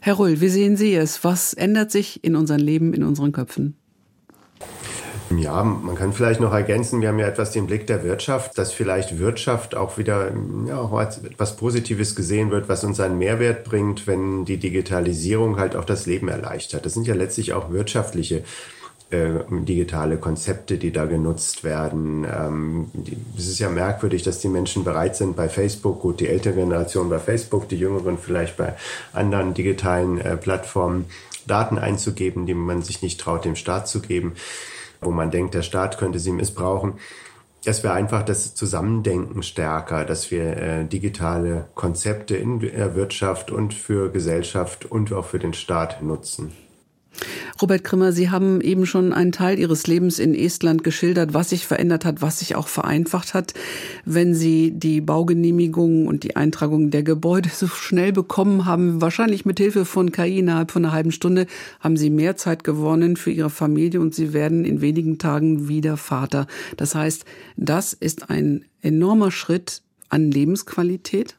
[0.00, 1.22] Herr Rull, wie sehen Sie es?
[1.22, 3.79] Was ändert sich in unserem Leben, in unseren Köpfen?
[5.36, 8.72] Ja, man kann vielleicht noch ergänzen, wir haben ja etwas den Blick der Wirtschaft, dass
[8.72, 10.32] vielleicht Wirtschaft auch wieder
[10.66, 15.58] ja, auch als etwas Positives gesehen wird, was uns einen Mehrwert bringt, wenn die Digitalisierung
[15.58, 16.84] halt auch das Leben erleichtert.
[16.84, 18.42] Das sind ja letztlich auch wirtschaftliche
[19.10, 22.24] äh, digitale Konzepte, die da genutzt werden.
[22.24, 26.28] Ähm, die, es ist ja merkwürdig, dass die Menschen bereit sind, bei Facebook, gut, die
[26.28, 28.74] ältere Generation bei Facebook, die jüngeren vielleicht bei
[29.12, 31.04] anderen digitalen äh, Plattformen
[31.46, 34.34] Daten einzugeben, die man sich nicht traut, dem Staat zu geben
[35.00, 36.94] wo man denkt, der Staat könnte sie missbrauchen.
[37.64, 43.74] Das wäre einfach das Zusammendenken stärker, dass wir äh, digitale Konzepte in der Wirtschaft und
[43.74, 46.52] für Gesellschaft und auch für den Staat nutzen.
[47.60, 51.66] Robert Grimmer, Sie haben eben schon einen Teil Ihres Lebens in Estland geschildert, was sich
[51.66, 53.54] verändert hat, was sich auch vereinfacht hat.
[54.04, 59.58] Wenn Sie die Baugenehmigungen und die Eintragung der Gebäude so schnell bekommen haben, wahrscheinlich mit
[59.58, 61.46] Hilfe von KI innerhalb von einer halben Stunde,
[61.80, 65.96] haben Sie mehr Zeit gewonnen für Ihre Familie und Sie werden in wenigen Tagen wieder
[65.96, 66.46] Vater.
[66.76, 67.24] Das heißt,
[67.56, 71.36] das ist ein enormer Schritt an Lebensqualität.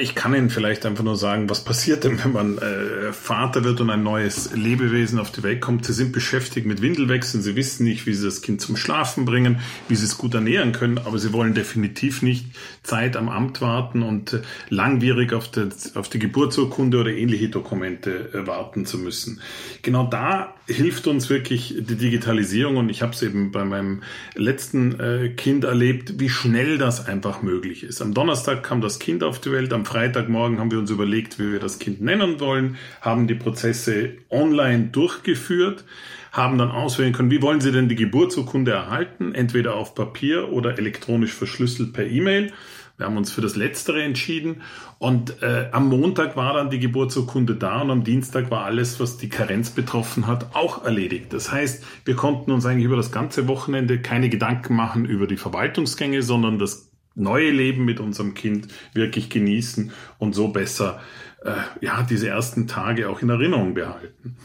[0.00, 3.80] Ich kann Ihnen vielleicht einfach nur sagen, was passiert denn, wenn man äh, Vater wird
[3.82, 5.84] und ein neues Lebewesen auf die Welt kommt.
[5.84, 9.60] Sie sind beschäftigt mit Windelwechseln, Sie wissen nicht, wie Sie das Kind zum Schlafen bringen,
[9.88, 12.46] wie Sie es gut ernähren können, aber Sie wollen definitiv nicht
[12.82, 18.32] Zeit am Amt warten und äh, langwierig auf, die, auf die Geburtsurkunde oder ähnliche Dokumente
[18.32, 19.40] äh, warten zu müssen.
[19.82, 24.02] Genau da hilft uns wirklich die Digitalisierung und ich habe es eben bei meinem
[24.34, 28.00] letzten äh, Kind erlebt, wie schnell das einfach möglich ist.
[28.00, 31.52] Am Donnerstag kam das Kind auf die Welt, am Freitagmorgen haben wir uns überlegt, wie
[31.52, 35.84] wir das Kind nennen wollen, haben die Prozesse online durchgeführt,
[36.32, 40.78] haben dann auswählen können, wie wollen Sie denn die Geburtsurkunde erhalten, entweder auf Papier oder
[40.78, 42.52] elektronisch verschlüsselt per E-Mail.
[42.96, 44.62] Wir haben uns für das Letztere entschieden
[44.98, 49.16] und äh, am Montag war dann die Geburtsurkunde da und am Dienstag war alles, was
[49.16, 51.32] die Karenz betroffen hat, auch erledigt.
[51.32, 55.36] Das heißt, wir konnten uns eigentlich über das ganze Wochenende keine Gedanken machen über die
[55.36, 61.00] Verwaltungsgänge, sondern das neue Leben mit unserem Kind wirklich genießen und so besser
[61.44, 64.36] äh, ja diese ersten Tage auch in Erinnerung behalten.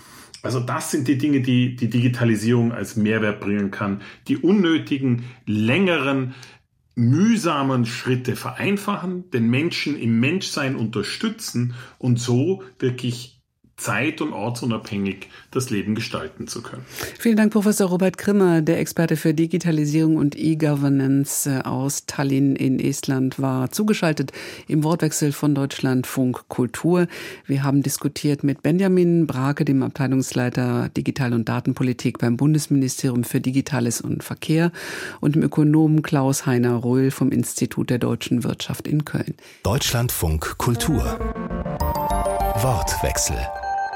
[0.42, 4.02] Also das sind die Dinge, die die Digitalisierung als Mehrwert bringen kann.
[4.28, 6.34] Die unnötigen, längeren,
[6.96, 13.39] mühsamen Schritte vereinfachen, den Menschen im Menschsein unterstützen und so wirklich
[13.80, 16.84] zeit- und ortsunabhängig das Leben gestalten zu können.
[17.18, 22.80] Vielen Dank, Professor Robert Krimmer, der Experte für Digitalisierung und E-Governance äh, aus Tallinn in
[22.80, 24.32] Estland, war zugeschaltet
[24.68, 27.08] im Wortwechsel von Deutschlandfunk Kultur.
[27.46, 34.02] Wir haben diskutiert mit Benjamin Brake, dem Abteilungsleiter Digital- und Datenpolitik beim Bundesministerium für Digitales
[34.02, 34.72] und Verkehr
[35.22, 39.36] und dem Ökonomen Klaus Heiner Röhl vom Institut der deutschen Wirtschaft in Köln.
[39.64, 41.18] Deutschlandfunk Kultur
[42.62, 43.38] Wortwechsel